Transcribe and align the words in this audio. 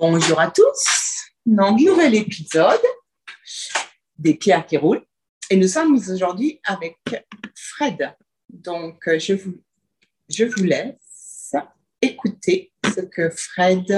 Bonjour 0.00 0.40
à 0.40 0.50
tous. 0.50 1.28
Donc, 1.44 1.78
nouvel 1.78 2.14
épisode 2.14 2.80
des 4.16 4.34
pierres 4.34 4.64
qui 4.64 4.78
roulent. 4.78 5.04
Et 5.50 5.56
nous 5.56 5.68
sommes 5.68 5.94
aujourd'hui 5.94 6.58
avec 6.64 6.96
Fred. 7.54 8.16
Donc, 8.48 9.06
euh, 9.08 9.18
je 9.18 9.34
vous, 9.34 9.62
je 10.26 10.44
vous 10.44 10.64
laisse 10.64 11.54
écouter 12.00 12.72
ce 12.82 13.02
que 13.02 13.28
Fred 13.28 13.92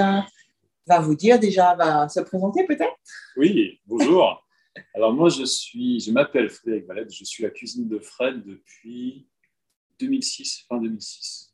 va 0.85 0.99
vous 0.99 1.15
dire. 1.15 1.39
Déjà, 1.39 1.73
va 1.73 2.09
se 2.09 2.19
présenter 2.19 2.65
peut-être? 2.65 2.97
Oui, 3.37 3.79
bonjour. 3.85 4.45
Alors, 4.93 5.13
moi, 5.13 5.29
je 5.29 5.45
suis, 5.45 6.01
je 6.01 6.11
m'appelle 6.11 6.49
Frédéric 6.49 6.85
Valette. 6.85 7.13
Je 7.13 7.23
suis 7.23 7.43
la 7.43 7.49
cuisine 7.49 7.87
de 7.87 7.99
Fred 7.99 8.43
depuis 8.43 9.29
2006, 10.01 10.65
fin 10.67 10.81
2006. 10.81 11.53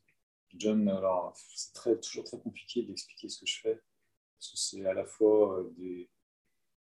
John, 0.56 0.88
alors, 0.88 1.36
c'est 1.54 2.00
toujours 2.00 2.24
très 2.24 2.38
compliqué 2.40 2.82
d'expliquer 2.82 3.28
ce 3.28 3.38
que 3.38 3.46
je 3.46 3.60
fais 3.60 3.80
parce 4.40 4.52
que 4.52 4.56
c'est 4.56 4.86
à 4.86 4.94
la 4.94 5.04
fois 5.04 5.58
euh, 5.58 5.70
des 5.76 6.08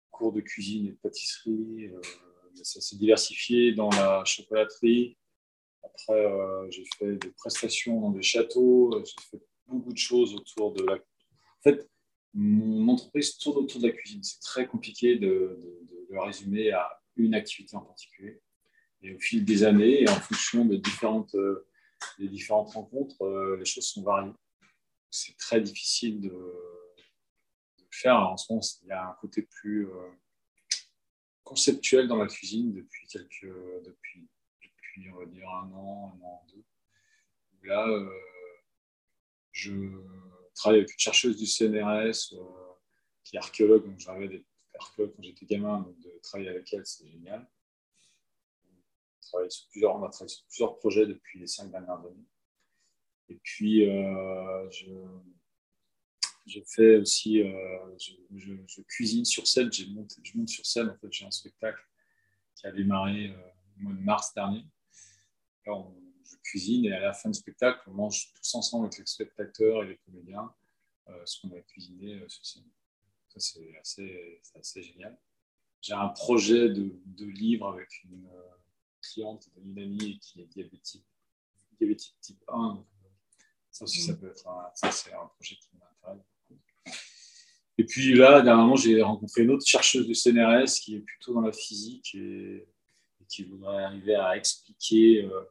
cours 0.09 0.33
de 0.33 0.41
cuisine 0.41 0.87
et 0.87 0.91
de 0.91 0.97
pâtisserie. 0.97 1.85
Euh, 1.85 2.01
ça 2.63 2.81
s'est 2.81 2.95
diversifié 2.95 3.73
dans 3.73 3.89
la 3.91 4.23
chocolaterie. 4.25 5.17
Après, 5.83 6.25
euh, 6.25 6.67
j'ai 6.71 6.85
fait 6.97 7.15
des 7.17 7.29
prestations 7.29 8.01
dans 8.01 8.09
des 8.09 8.23
châteaux. 8.23 8.99
J'ai 9.05 9.23
fait 9.29 9.43
beaucoup 9.67 9.93
de 9.93 9.97
choses 9.97 10.33
autour 10.33 10.73
de 10.73 10.83
la. 10.83 10.95
En 10.95 11.61
fait, 11.61 11.87
mon 12.33 12.91
entreprise 12.91 13.37
tourne 13.37 13.65
autour 13.65 13.81
de 13.81 13.87
la 13.87 13.93
cuisine. 13.93 14.23
C'est 14.23 14.39
très 14.39 14.65
compliqué 14.65 15.17
de, 15.17 15.59
le 16.09 16.19
résumer 16.21 16.71
à 16.71 16.89
une 17.15 17.35
activité 17.35 17.75
en 17.75 17.81
particulier. 17.81 18.41
Et 19.03 19.13
au 19.13 19.19
fil 19.19 19.45
des 19.45 19.63
années, 19.63 20.01
et 20.01 20.09
en 20.09 20.15
fonction 20.15 20.65
des 20.65 20.79
différentes, 20.79 21.35
des 22.17 22.27
différentes 22.27 22.71
rencontres, 22.71 23.57
les 23.59 23.65
choses 23.65 23.85
sont 23.85 24.03
variées. 24.03 24.31
C'est 25.11 25.37
très 25.37 25.61
difficile 25.61 26.21
de, 26.21 26.31
faire. 27.93 28.15
en 28.17 28.37
ce 28.37 28.51
moment, 28.51 28.61
il 28.83 28.87
y 28.87 28.91
a 28.91 29.07
un 29.09 29.13
côté 29.13 29.43
plus 29.43 29.87
euh, 29.87 30.09
conceptuel 31.43 32.07
dans 32.07 32.17
la 32.17 32.27
cuisine 32.27 32.73
depuis 32.73 33.07
quelques, 33.07 33.43
depuis, 33.85 34.27
depuis, 34.61 35.09
on 35.11 35.17
va 35.19 35.25
dire 35.25 35.49
un 35.49 35.71
an, 35.71 36.13
un 36.15 36.25
an, 36.25 36.45
deux. 36.53 36.63
Là, 37.63 37.87
euh, 37.87 38.09
je 39.51 39.71
travaille 40.55 40.79
avec 40.79 40.91
une 40.91 40.99
chercheuse 40.99 41.37
du 41.37 41.45
CNRS 41.45 42.33
euh, 42.33 42.73
qui 43.23 43.35
est 43.35 43.39
archéologue, 43.39 43.85
donc 43.85 43.99
j'avais 43.99 44.27
des 44.27 44.45
archéologues 44.79 45.13
quand 45.15 45.23
j'étais 45.23 45.45
gamin, 45.45 45.79
donc 45.79 45.97
de 45.99 46.19
travailler 46.21 46.49
avec 46.49 46.73
elle, 46.73 46.85
c'est 46.85 47.07
génial. 47.07 47.47
On, 49.35 49.49
sur 49.49 49.67
plusieurs, 49.69 50.03
a 50.03 50.09
travaillé 50.09 50.29
sur 50.29 50.45
plusieurs 50.45 50.77
projets 50.77 51.07
depuis 51.07 51.39
les 51.39 51.47
cinq 51.47 51.71
dernières 51.71 51.99
années. 52.05 52.27
Et 53.29 53.35
puis, 53.35 53.85
je, 53.85 54.91
je 56.45 56.59
fais 56.67 56.97
aussi, 56.97 57.41
euh, 57.41 57.97
je, 57.97 58.81
cuisine 58.81 59.25
sur 59.25 59.47
scène, 59.47 59.71
je 59.71 59.85
monte, 59.85 60.13
je 60.21 60.37
monte 60.37 60.49
sur 60.49 60.65
scène. 60.65 60.89
En 60.89 60.97
fait, 60.97 61.11
j'ai 61.11 61.25
un 61.25 61.31
spectacle 61.31 61.81
qui 62.55 62.67
a 62.67 62.71
démarré 62.71 63.29
euh, 63.29 63.49
au 63.77 63.83
mois 63.83 63.93
de 63.93 63.99
mars 63.99 64.33
dernier. 64.33 64.65
Là, 65.65 65.81
je 66.25 66.35
cuisine 66.43 66.85
et 66.85 66.93
à 66.93 66.99
la 66.99 67.13
fin 67.13 67.29
du 67.29 67.39
spectacle, 67.39 67.81
on 67.87 67.93
mange 67.93 68.33
tous 68.33 68.55
ensemble 68.55 68.87
avec 68.87 68.99
les 68.99 69.05
spectateurs 69.05 69.83
et 69.83 69.87
les 69.87 69.97
comédiens 69.97 70.53
euh, 71.07 71.25
ce 71.25 71.39
qu'on 71.41 71.55
a 71.55 71.61
cuisiné 71.61 72.21
sur 72.27 72.45
scène. 72.45 72.69
Ça, 73.29 73.39
c'est 73.39 73.77
assez, 73.77 74.41
assez, 74.55 74.83
génial. 74.83 75.17
J'ai 75.81 75.93
un 75.93 76.09
projet 76.09 76.69
de, 76.69 76.93
de, 77.05 77.25
livre 77.25 77.67
avec 77.69 78.03
une 78.03 78.29
cliente, 79.01 79.49
une 79.57 79.79
amie 79.79 80.19
qui 80.19 80.41
est 80.41 80.45
diabétique, 80.45 81.05
diabétique 81.77 82.15
type 82.21 82.43
1. 82.47 82.85
ça 83.71 83.83
aussi, 83.83 84.01
ça 84.01 84.13
mmh. 84.13 84.19
peut 84.19 84.29
être 84.29 84.47
un, 84.47 84.71
ça, 84.75 84.89
un 85.19 85.27
projet 85.27 85.55
qui 85.55 85.69
m'intéresse 85.75 86.32
et 87.77 87.85
puis 87.85 88.13
là, 88.13 88.41
dernièrement, 88.41 88.75
j'ai 88.75 89.01
rencontré 89.01 89.43
une 89.43 89.51
autre 89.51 89.65
chercheuse 89.65 90.05
du 90.05 90.13
CNRS 90.13 90.79
qui 90.81 90.95
est 90.95 90.99
plutôt 90.99 91.33
dans 91.33 91.41
la 91.41 91.51
physique 91.51 92.13
et, 92.15 92.67
qui 93.27 93.43
voudrait 93.45 93.83
arriver 93.83 94.15
à 94.15 94.37
expliquer 94.37 95.23
euh, 95.23 95.41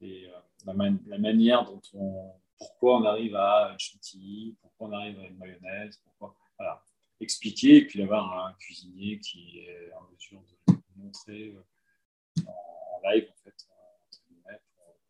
et, 0.00 0.28
euh, 0.28 0.38
la, 0.66 1.18
manière 1.18 1.64
dont 1.64 1.82
on, 1.94 2.32
pourquoi 2.56 2.98
on 2.98 3.04
arrive 3.04 3.34
à 3.34 3.74
chantilly, 3.76 4.56
pourquoi 4.60 4.88
on 4.88 4.92
arrive 4.92 5.18
à 5.18 5.26
une 5.26 5.36
mayonnaise, 5.36 6.00
pourquoi, 6.04 6.36
voilà, 6.56 6.84
expliquer 7.18 7.78
et 7.78 7.86
puis 7.86 8.02
avoir 8.02 8.46
un 8.46 8.52
cuisinier 8.54 9.18
qui 9.18 9.58
est 9.58 9.92
en 9.94 10.08
mesure 10.12 10.44
de 10.68 10.74
montrer 10.94 11.48
euh, 11.48 12.42
en, 12.46 13.10
live 13.10 13.26
en 13.28 13.42
fait, 13.42 13.66
pour 13.66 13.76
montrer 14.04 14.60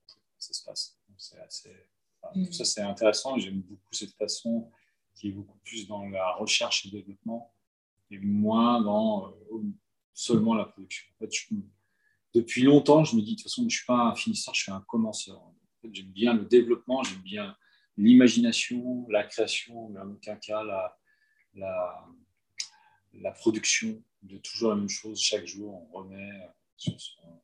comment 0.07 0.29
ça 0.39 0.55
se 0.55 0.65
passe. 0.65 0.99
Donc, 1.07 1.17
c'est 1.19 1.41
assez, 1.41 1.77
enfin, 2.23 2.33
Tout 2.43 2.53
ça, 2.53 2.65
c'est 2.65 2.81
intéressant. 2.81 3.37
J'aime 3.39 3.61
beaucoup 3.61 3.93
cette 3.93 4.15
façon 4.15 4.71
qui 5.15 5.29
est 5.29 5.33
beaucoup 5.33 5.59
plus 5.65 5.87
dans 5.87 6.05
la 6.09 6.33
recherche 6.33 6.87
et 6.87 6.91
développement 6.91 7.55
et 8.11 8.19
moins 8.19 8.81
dans 8.81 9.29
euh, 9.31 9.63
seulement 10.13 10.55
la 10.55 10.65
production. 10.65 11.07
En 11.15 11.19
fait, 11.19 11.31
depuis 12.35 12.63
longtemps, 12.63 13.05
je 13.05 13.17
me 13.17 13.23
dis 13.23 13.33
de 13.33 13.37
toute 13.37 13.45
façon, 13.45 13.63
je 13.63 13.67
ne 13.67 13.71
suis 13.71 13.87
pas 13.87 13.99
un 13.99 14.15
finisseur, 14.15 14.55
je 14.55 14.63
suis 14.63 14.73
un 14.73 14.81
commenceur. 14.83 15.39
En 15.39 15.55
fait, 15.81 15.95
j'aime 15.95 16.13
bien 16.13 16.35
le 16.35 16.45
développement, 16.45 17.03
j'aime 17.03 17.23
bien 17.23 17.57
l'imagination, 17.97 19.07
la 19.09 19.25
création, 19.25 19.91
mais 19.91 20.01
en 20.01 20.11
aucun 20.11 20.37
cas 20.37 20.63
la, 20.63 20.99
la, 21.55 22.09
la, 23.15 23.33
production 23.33 24.03
de 24.23 24.39
toujours 24.39 24.71
la 24.71 24.77
même 24.77 24.89
chose. 24.89 25.21
Chaque 25.21 25.47
jour, 25.47 25.75
on 25.75 25.99
remet 25.99 26.31
sur 26.77 26.99
son, 26.99 27.43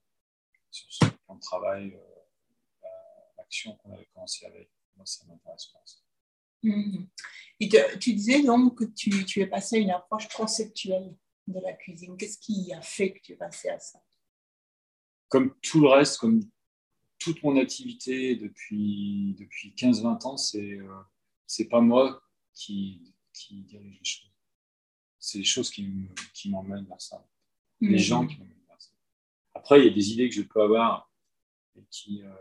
sur 0.71 0.87
son 0.91 1.11
plan 1.11 1.35
de 1.35 1.41
travail 1.41 1.95
euh, 1.95 2.89
l'action 3.37 3.77
qu'on 3.77 3.93
avait 3.93 4.09
commencé 4.15 4.47
avec. 4.47 4.71
Moi, 4.97 5.07
ça 5.07 5.25
m'intéresse 5.27 5.67
pas. 5.67 6.08
Mhm. 6.63 7.09
Et 7.61 7.69
tu 8.01 8.13
disais 8.13 8.43
donc 8.43 8.79
que 8.79 8.85
tu, 8.85 9.25
tu, 9.25 9.41
es 9.41 9.47
passé 9.47 9.77
à 9.77 9.79
une 9.81 9.91
approche 9.91 10.29
conceptuelle 10.29 11.17
de 11.47 11.61
la 11.61 11.73
cuisine. 11.73 12.17
Qu'est-ce 12.17 12.39
qui 12.39 12.73
a 12.73 12.81
fait 12.81 13.13
que 13.13 13.21
tu 13.21 13.33
es 13.33 13.37
passé 13.37 13.69
à 13.69 13.79
ça? 13.79 14.01
Comme 15.29 15.55
tout 15.61 15.81
le 15.81 15.89
reste, 15.89 16.19
comme 16.19 16.41
toute 17.19 17.43
mon 17.43 17.57
activité 17.57 18.37
depuis, 18.37 19.35
depuis 19.39 19.75
15-20 19.77 20.27
ans, 20.27 20.37
c'est 20.37 20.79
euh, 20.79 21.01
c'est 21.49 21.69
pas 21.69 21.81
moi 21.81 22.23
qui, 22.55 23.15
qui 23.33 23.63
dirige 23.63 23.99
les 23.99 24.05
choses. 24.05 24.31
C'est 25.19 25.39
les 25.39 25.45
choses 25.45 25.71
qui, 25.71 25.91
qui 26.33 26.51
m'emmènent 26.51 26.85
vers 26.85 27.01
ça. 27.01 27.27
Les 27.81 27.91
mhm. 27.91 27.99
gens 27.99 28.27
qui 28.27 28.39
m'emmènent 28.39 28.67
vers 28.69 28.81
ça. 28.81 28.93
Après, 29.55 29.81
il 29.81 29.87
y 29.87 29.91
a 29.91 29.95
des 29.95 30.13
idées 30.13 30.29
que 30.29 30.35
je 30.35 30.43
peux 30.43 30.63
avoir 30.63 31.11
et 31.75 31.85
qui, 31.91 32.23
euh, 32.23 32.33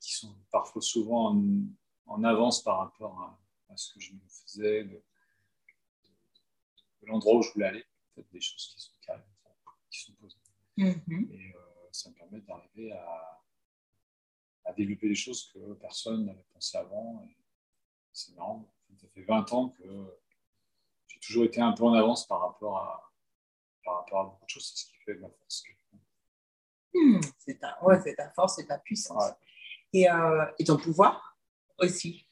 qui 0.00 0.14
sont 0.14 0.34
parfois 0.50 0.80
souvent 0.80 1.34
en 2.06 2.24
avance 2.24 2.62
par 2.62 2.78
rapport 2.78 3.38
à, 3.68 3.76
ce 3.76 3.94
que 3.94 4.00
je 4.00 4.12
me 4.12 4.20
faisais, 4.28 4.84
de, 4.84 5.02
l'endroit 7.02 7.36
où 7.36 7.42
je 7.42 7.52
voulais 7.52 7.66
aller, 7.66 7.84
en 8.10 8.14
fait, 8.14 8.26
des 8.32 8.40
choses 8.40 8.74
qui 8.74 8.80
sont 8.80 8.92
carrées, 9.00 9.22
qui 9.90 10.00
sont 10.00 10.12
posées. 10.14 10.36
Mm-hmm. 10.78 11.32
Et 11.32 11.54
euh, 11.54 11.88
ça 11.90 12.10
me 12.10 12.14
permet 12.14 12.40
d'arriver 12.40 12.92
à, 12.92 13.38
développer 14.76 15.08
des 15.08 15.14
choses 15.14 15.50
que 15.52 15.74
personne 15.74 16.24
n'avait 16.24 16.46
pensé 16.54 16.78
avant. 16.78 17.26
C'est 18.12 18.34
marrant. 18.34 18.72
Ça 18.96 19.06
fait 19.08 19.22
20 19.22 19.52
ans 19.52 19.68
que 19.70 20.18
j'ai 21.08 21.20
toujours 21.20 21.44
été 21.44 21.60
un 21.60 21.72
peu 21.72 21.84
en 21.84 21.92
avance 21.92 22.26
par 22.26 22.40
rapport 22.40 22.78
à, 22.78 23.12
par 23.84 23.96
rapport 23.96 24.20
à 24.20 24.24
beaucoup 24.24 24.44
de 24.44 24.50
choses. 24.50 24.72
C'est 24.72 24.84
ce 24.84 24.86
qui 24.86 24.96
fait 25.04 25.14
ma 25.14 25.28
force. 25.28 25.64
Hmm, 26.94 27.20
c'est 27.38 27.58
ta, 27.58 27.82
ouais, 27.84 28.14
ta 28.14 28.30
force 28.30 28.58
et 28.60 28.66
ta 28.66 28.78
puissance. 28.78 29.24
Et, 29.92 30.08
euh, 30.08 30.46
et 30.58 30.64
ton 30.64 30.78
pouvoir 30.78 31.31
aussi. 31.82 32.26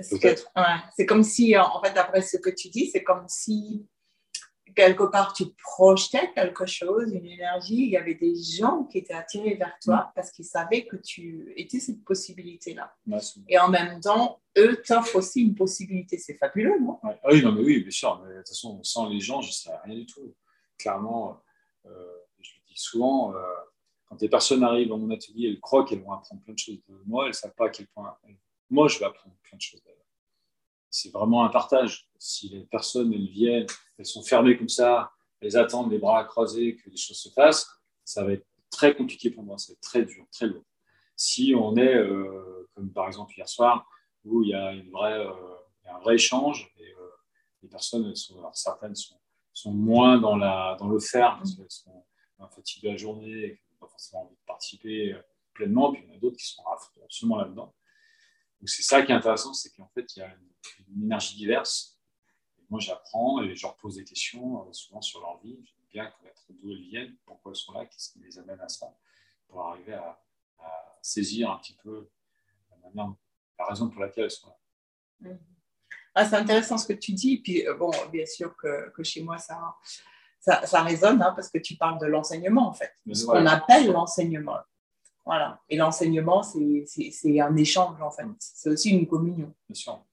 C'est 0.00 1.06
comme 1.06 1.22
si, 1.22 1.56
en 1.56 1.82
fait, 1.82 1.92
d'après 1.92 2.22
ce 2.22 2.36
que 2.36 2.50
tu 2.50 2.68
dis, 2.68 2.90
c'est 2.90 3.04
comme 3.04 3.24
si 3.28 3.86
quelque 4.74 5.04
part 5.04 5.32
tu 5.32 5.44
projetais 5.62 6.32
quelque 6.34 6.66
chose, 6.66 7.12
une 7.12 7.26
énergie, 7.26 7.84
il 7.84 7.90
y 7.90 7.96
avait 7.96 8.14
des 8.14 8.34
gens 8.34 8.84
qui 8.84 8.98
étaient 8.98 9.14
attirés 9.14 9.54
vers 9.54 9.76
toi 9.82 9.96
mm. 9.96 10.12
parce 10.14 10.30
qu'ils 10.30 10.44
savaient 10.44 10.86
que 10.86 10.96
tu 10.96 11.52
étais 11.56 11.80
cette 11.80 12.02
possibilité-là. 12.04 12.94
Et 13.48 13.58
en 13.58 13.68
même 13.68 14.00
temps, 14.00 14.40
eux 14.56 14.80
t'offrent 14.86 15.16
aussi 15.16 15.42
une 15.42 15.54
possibilité. 15.54 16.18
C'est 16.18 16.34
fabuleux, 16.34 16.78
non? 16.80 16.98
Ah 17.02 17.16
Oui, 17.30 17.42
non, 17.42 17.52
mais 17.52 17.62
oui, 17.62 17.82
bien 17.82 17.90
sûr. 17.90 18.22
Mais 18.24 18.32
de 18.32 18.38
toute 18.38 18.48
façon, 18.48 18.82
sans 18.82 19.08
les 19.08 19.20
gens, 19.20 19.40
je 19.40 19.48
ne 19.48 19.52
sais 19.52 19.70
rien 19.84 19.94
du 19.94 20.06
tout. 20.06 20.34
Clairement, 20.78 21.40
euh, 21.86 21.90
je 22.40 22.50
le 22.56 22.66
dis 22.68 22.80
souvent, 22.80 23.34
euh, 23.34 23.38
quand 24.12 24.18
des 24.18 24.28
personnes 24.28 24.62
arrivent 24.62 24.88
dans 24.88 24.98
mon 24.98 25.10
atelier, 25.10 25.48
elles 25.48 25.60
croient 25.60 25.86
qu'elles 25.86 26.02
vont 26.02 26.12
apprendre 26.12 26.42
plein 26.42 26.52
de 26.52 26.58
choses 26.58 26.76
de 26.86 27.02
moi, 27.06 27.24
elles 27.24 27.30
ne 27.30 27.34
savent 27.34 27.54
pas 27.54 27.66
à 27.66 27.70
quel 27.70 27.86
point 27.86 28.14
moi 28.68 28.86
je 28.86 28.98
vais 28.98 29.06
apprendre 29.06 29.34
plein 29.42 29.56
de 29.56 29.62
choses 29.62 29.82
d'elles. 29.84 29.96
C'est 30.90 31.10
vraiment 31.10 31.44
un 31.44 31.48
partage. 31.48 32.10
Si 32.18 32.50
les 32.50 32.60
personnes 32.60 33.10
elles 33.14 33.28
viennent, 33.28 33.66
elles 33.96 34.04
sont 34.04 34.22
fermées 34.22 34.58
comme 34.58 34.68
ça, 34.68 35.10
elles 35.40 35.56
attendent 35.56 35.90
les 35.90 35.98
bras 35.98 36.24
croisés 36.24 36.76
que 36.76 36.90
les 36.90 36.96
choses 36.98 37.16
se 37.16 37.30
fassent, 37.30 37.66
ça 38.04 38.22
va 38.22 38.32
être 38.32 38.46
très 38.70 38.94
compliqué 38.94 39.30
pour 39.30 39.44
moi, 39.44 39.56
ça 39.56 39.72
va 39.72 39.76
être 39.76 39.80
très 39.80 40.04
dur, 40.04 40.26
très 40.30 40.46
lourd. 40.46 40.64
Si 41.16 41.54
on 41.56 41.74
est, 41.76 41.96
euh, 41.96 42.68
comme 42.74 42.92
par 42.92 43.06
exemple 43.06 43.32
hier 43.34 43.48
soir, 43.48 43.88
où 44.26 44.42
il 44.42 44.50
y 44.50 44.54
a, 44.54 44.74
euh, 44.74 45.32
un 45.86 45.98
vrai 46.00 46.16
échange, 46.16 46.70
et 46.78 46.92
euh, 46.92 47.08
les 47.62 47.68
personnes, 47.70 48.14
sont, 48.14 48.42
certaines 48.52 48.94
sont, 48.94 49.72
moins 49.72 50.18
dans, 50.18 50.36
dans 50.76 50.88
le 50.88 51.00
faire, 51.00 51.38
parce 51.38 51.54
qu'elles 51.54 51.70
sont 51.70 52.04
fatiguées 52.50 52.88
de 52.88 52.92
la 52.92 52.98
journée, 52.98 53.62
forcément 53.92 54.24
envie 54.24 54.34
de 54.34 54.44
participer 54.46 55.12
euh, 55.12 55.22
pleinement, 55.54 55.92
puis 55.92 56.02
il 56.02 56.08
y 56.08 56.12
en 56.12 56.16
a 56.16 56.18
d'autres 56.18 56.36
qui 56.36 56.46
sont 56.46 56.64
absolument 57.02 57.36
là-dedans. 57.36 57.74
c'est 58.64 58.82
ça 58.82 59.02
qui 59.02 59.12
est 59.12 59.14
intéressant, 59.14 59.54
c'est 59.54 59.70
qu'en 59.70 59.88
fait, 59.88 60.16
il 60.16 60.20
y 60.20 60.22
a 60.22 60.34
une, 60.88 61.04
énergie 61.04 61.36
diverse. 61.36 61.98
moi, 62.68 62.80
j'apprends 62.80 63.42
et 63.42 63.54
je 63.54 63.62
leur 63.62 63.76
pose 63.76 63.96
des 63.96 64.04
questions 64.04 64.66
euh, 64.66 64.72
souvent 64.72 65.00
sur 65.00 65.20
leur 65.20 65.40
vie. 65.40 65.58
J'aime 65.62 65.86
bien 65.90 66.10
connaître 66.10 66.42
d'où 66.50 66.70
elles 66.70 66.82
viennent, 66.82 67.16
pourquoi 67.24 67.52
elles 67.52 67.56
sont 67.56 67.72
là, 67.72 67.86
qu'est-ce 67.86 68.12
qui 68.12 68.20
les 68.20 68.38
amène 68.38 68.60
à 68.60 68.68
ça, 68.68 68.94
pour 69.46 69.60
arriver 69.62 69.94
à, 69.94 70.18
saisir 71.04 71.50
un 71.50 71.58
petit 71.58 71.76
peu 71.82 72.08
la, 72.94 73.66
raison 73.68 73.88
pour 73.88 74.00
laquelle 74.00 74.24
elles 74.24 74.30
sont 74.30 74.48
là. 74.48 75.30
Mmh. 75.30 75.38
Ah, 76.14 76.28
c'est 76.28 76.36
intéressant 76.36 76.78
ce 76.78 76.86
que 76.86 76.92
tu 76.92 77.12
dis. 77.12 77.38
Puis, 77.38 77.66
euh, 77.66 77.74
bon, 77.74 77.90
bien 78.12 78.26
sûr 78.26 78.54
que, 78.56 78.90
que 78.90 79.02
chez 79.02 79.22
moi, 79.22 79.38
ça, 79.38 79.74
ça, 80.42 80.66
ça 80.66 80.82
résonne 80.82 81.22
hein, 81.22 81.32
parce 81.34 81.48
que 81.48 81.58
tu 81.58 81.76
parles 81.76 82.00
de 82.00 82.06
l'enseignement, 82.06 82.68
en 82.68 82.72
fait. 82.72 82.92
Ce 83.12 83.24
qu'on 83.24 83.46
appelle 83.46 83.90
l'enseignement. 83.90 84.58
Voilà. 85.24 85.60
Et 85.68 85.76
l'enseignement, 85.76 86.42
c'est 86.42 87.40
un 87.40 87.56
échange, 87.56 88.02
en 88.02 88.10
fait. 88.10 88.26
C'est 88.38 88.70
aussi 88.70 88.90
une 88.90 89.06
communion. 89.06 89.54
Bien 89.68 89.74
sûr. 89.74 90.04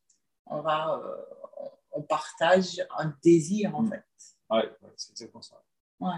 On, 0.45 0.61
va, 0.61 1.01
euh, 1.03 1.65
on 1.91 2.03
partage 2.03 2.79
un 2.97 3.11
désir, 3.23 3.75
en 3.75 3.81
mm. 3.81 3.89
fait. 3.89 4.03
Oui, 4.51 4.61
c'est 4.95 5.11
exactement 5.11 5.41
ça. 5.41 5.61
Ouais. 5.99 6.11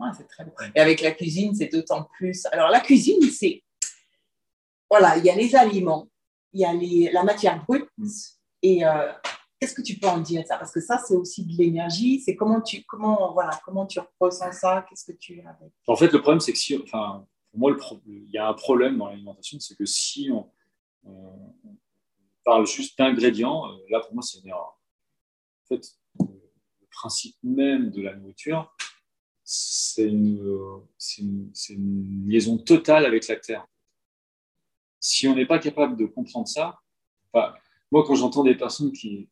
ouais 0.00 0.08
c'est 0.16 0.26
très 0.26 0.44
beau. 0.44 0.52
Et 0.74 0.80
avec 0.80 1.00
la 1.00 1.12
cuisine, 1.12 1.54
c'est 1.54 1.68
d'autant 1.68 2.08
plus. 2.16 2.44
Alors, 2.46 2.70
la 2.70 2.80
cuisine, 2.80 3.22
c'est. 3.30 3.62
Voilà, 4.90 5.16
il 5.16 5.24
y 5.24 5.30
a 5.30 5.36
les 5.36 5.54
aliments, 5.54 6.08
il 6.52 6.62
y 6.62 6.64
a 6.64 6.72
les, 6.72 7.12
la 7.12 7.22
matière 7.22 7.64
brute, 7.64 7.88
mm. 7.98 8.08
et 8.62 8.84
euh, 8.84 9.12
qu'est-ce 9.58 9.74
que 9.74 9.82
tu 9.82 9.98
peux 9.98 10.06
en 10.06 10.18
dire 10.18 10.44
ça? 10.46 10.56
Parce 10.56 10.72
que 10.72 10.80
ça, 10.80 10.98
c'est 10.98 11.14
aussi 11.14 11.44
de 11.44 11.56
l'énergie. 11.56 12.20
C'est 12.20 12.36
comment 12.36 12.60
tu, 12.60 12.84
comment, 12.84 13.32
voilà, 13.32 13.58
comment 13.64 13.86
tu 13.86 14.00
ressens 14.20 14.52
ça? 14.52 14.86
Qu'est-ce 14.88 15.04
que 15.04 15.16
tu 15.16 15.42
En 15.86 15.96
fait, 15.96 16.12
le 16.12 16.20
problème, 16.20 16.40
c'est 16.40 16.52
que 16.52 16.58
si, 16.58 16.76
enfin, 16.82 17.26
pour 17.50 17.60
moi, 17.60 17.76
il 18.06 18.30
y 18.30 18.38
a 18.38 18.48
un 18.48 18.54
problème 18.54 18.98
dans 18.98 19.08
l'alimentation, 19.08 19.58
c'est 19.60 19.76
que 19.76 19.86
si 19.86 20.30
on, 20.32 20.50
parle 22.44 22.66
juste 22.66 22.98
d'ingrédients, 22.98 23.70
euh, 23.70 23.76
là, 23.90 24.00
pour 24.00 24.14
moi, 24.14 24.22
c'est 24.22 24.38
une 24.38 24.48
erreur. 24.48 24.80
En 25.64 25.66
fait, 25.68 25.86
le 26.20 26.86
principe 26.90 27.36
même 27.42 27.90
de 27.90 28.00
la 28.00 28.14
nourriture, 28.14 28.74
c'est 29.44 30.08
une, 30.08 30.86
liaison 32.26 32.58
totale 32.58 33.04
avec 33.04 33.28
la 33.28 33.36
terre. 33.36 33.66
Si 35.00 35.28
on 35.28 35.34
n'est 35.34 35.46
pas 35.46 35.58
capable 35.58 35.96
de 35.96 36.06
comprendre 36.06 36.48
ça, 36.48 36.78
moi, 37.90 38.04
quand 38.06 38.14
j'entends 38.14 38.44
des 38.44 38.54
personnes 38.54 38.92
qui, 38.92 39.28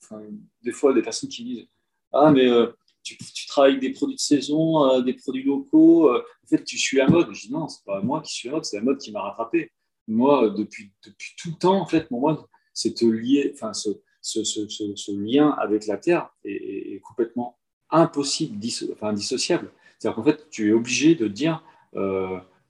des 0.63 0.73
fois, 0.73 0.95
des 0.95 1.03
personnes 1.03 1.29
qui 1.29 1.45
disent 1.45 1.69
Ah, 2.13 2.31
mais 2.33 2.47
euh, 2.47 2.69
tu, 3.03 3.17
travailles 3.47 3.73
avec 3.73 3.83
des 3.83 3.93
produits 3.93 4.17
de 4.17 4.21
saison, 4.21 4.91
euh, 4.91 5.03
des 5.03 5.15
produits 5.15 5.43
locaux, 5.43 6.11
euh, 6.11 6.25
en 6.45 6.47
fait, 6.49 6.65
tu 6.65 6.79
suis 6.79 6.97
la 6.97 7.09
mode. 7.09 7.33
Je 7.33 7.47
dis 7.47 7.53
Non, 7.53 7.69
c'est 7.69 7.85
pas 7.85 8.01
moi 8.01 8.23
qui 8.23 8.33
suis 8.33 8.49
la 8.49 8.55
mode, 8.55 8.65
c'est 8.65 8.77
la 8.77 8.83
mode 8.83 8.99
qui 8.99 9.13
m'a 9.13 9.23
rattrapé. 9.23 9.71
Moi, 10.09 10.51
depuis, 10.51 10.93
depuis 11.05 11.35
tout 11.37 11.51
le 11.51 11.57
temps, 11.57 11.81
en 11.81 11.87
fait, 11.87 12.11
mon 12.11 12.21
mode, 12.21 12.39
c'est 12.73 13.01
lier, 13.03 13.53
enfin, 13.55 13.73
ce, 13.73 13.91
ce, 14.23 14.45
ce, 14.45 15.13
lien 15.13 15.51
avec 15.59 15.87
la 15.87 15.97
terre 15.99 16.31
est, 16.45 17.01
complètement 17.03 17.59
impossible, 17.91 18.59
enfin, 18.93 19.09
indissociable. 19.09 19.73
C'est-à-dire 19.99 20.17
qu'en 20.17 20.25
fait, 20.25 20.49
tu 20.51 20.69
es 20.69 20.73
obligé 20.73 21.15
de 21.15 21.29
dire 21.29 21.63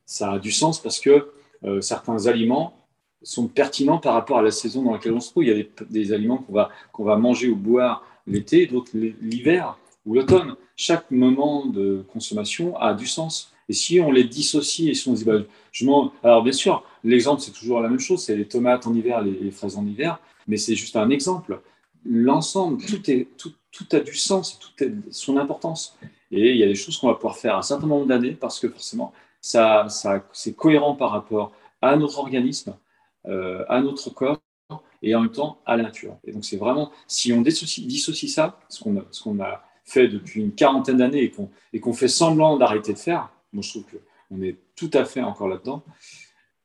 ça 0.07 0.33
a 0.33 0.39
du 0.39 0.51
sens 0.53 0.81
parce 0.81 1.01
que 1.01 1.31
certains 1.81 2.27
aliments 2.27 2.86
sont 3.27 3.49
pertinents 3.49 3.99
par 3.99 4.15
rapport 4.15 4.39
à 4.39 4.43
la 4.43 4.53
saison 4.53 4.83
dans 4.83 4.93
laquelle 4.93 5.13
on 5.13 5.21
se 5.21 5.31
trouve. 5.31 5.45
Il 5.45 5.57
y 5.57 5.61
a 5.61 5.65
des, 5.91 6.13
aliments 6.13 6.39
qu'on 6.39 6.53
va, 6.53 6.71
qu'on 6.93 7.05
va 7.05 7.17
manger 7.17 7.49
ou 7.49 7.57
boire 7.57 8.05
l'été, 8.27 8.67
d'autres 8.67 8.93
l'hiver 8.95 9.79
ou 10.05 10.15
l'automne. 10.15 10.55
Chaque 10.77 11.11
moment 11.11 11.67
de 11.67 12.05
consommation 12.13 12.77
a 12.79 12.95
du 12.95 13.07
sens. 13.07 13.53
Et 13.69 13.73
si 13.73 14.01
on 14.01 14.13
les 14.13 14.23
dissocie 14.23 14.91
et 14.91 14.95
si 14.95 15.09
on 15.09 15.15
dit, 15.15 15.25
bah, 15.25 15.41
je 15.73 15.85
alors 16.23 16.45
bien 16.45 16.53
sûr, 16.53 16.85
l'exemple 17.03 17.41
c'est 17.43 17.51
toujours 17.51 17.81
la 17.81 17.89
même 17.89 17.99
chose, 17.99 18.23
c'est 18.23 18.37
les 18.37 18.47
tomates 18.47 18.87
en 18.87 18.95
hiver, 18.95 19.23
les, 19.23 19.51
fraises 19.51 19.77
en 19.77 19.85
hiver, 19.85 20.21
mais 20.47 20.57
c'est 20.57 20.77
juste 20.77 20.95
un 20.95 21.11
exemple. 21.11 21.61
L'ensemble, 22.05 22.81
tout, 22.85 23.03
tout, 23.37 23.53
tout 23.73 23.97
a 23.97 23.99
du 23.99 24.15
sens, 24.15 24.61
tout 24.61 24.85
a 24.85 24.89
son 25.11 25.37
importance. 25.37 25.99
Et 26.31 26.53
il 26.53 26.57
y 26.59 26.63
a 26.63 26.69
des 26.69 26.77
choses 26.77 26.97
qu'on 26.97 27.09
va 27.09 27.15
pouvoir 27.15 27.37
faire 27.37 27.57
à 27.57 27.59
un 27.59 27.63
certain 27.63 27.89
nombre 27.89 28.07
d'années 28.07 28.37
parce 28.39 28.61
que 28.61 28.69
forcément, 28.69 29.13
ça, 29.41 29.89
ça, 29.89 30.25
c'est 30.33 30.55
cohérent 30.55 30.95
par 30.95 31.11
rapport 31.11 31.53
à 31.83 31.97
notre 31.97 32.19
organisme, 32.21 32.75
euh, 33.29 33.65
à 33.69 33.81
notre 33.81 34.11
corps 34.11 34.41
et 35.03 35.15
en 35.15 35.23
même 35.23 35.33
temps 35.33 35.61
à 35.67 35.77
la 35.77 35.85
nature. 35.85 36.17
Et 36.25 36.33
donc 36.33 36.45
c'est 36.45 36.57
vraiment, 36.57 36.91
si 37.07 37.33
on 37.33 37.43
dissocie, 37.43 38.29
ça, 38.29 38.59
ce 38.69 38.83
qu'on 38.83 39.41
a, 39.41 39.63
fait 39.85 40.09
depuis 40.09 40.41
une 40.41 40.53
quarantaine 40.53 40.97
d'années 40.97 41.33
et 41.73 41.81
qu'on 41.81 41.93
fait 41.93 42.09
semblant 42.09 42.57
d'arrêter 42.57 42.93
de 42.93 42.99
faire, 42.99 43.31
moi 43.53 43.63
je 43.63 43.71
trouve 43.71 43.85
qu'on 44.29 44.43
est 44.43 44.57
tout 44.75 44.91
à 44.95 45.05
fait 45.05 45.23
encore 45.23 45.47
là-dedans, 45.47 45.85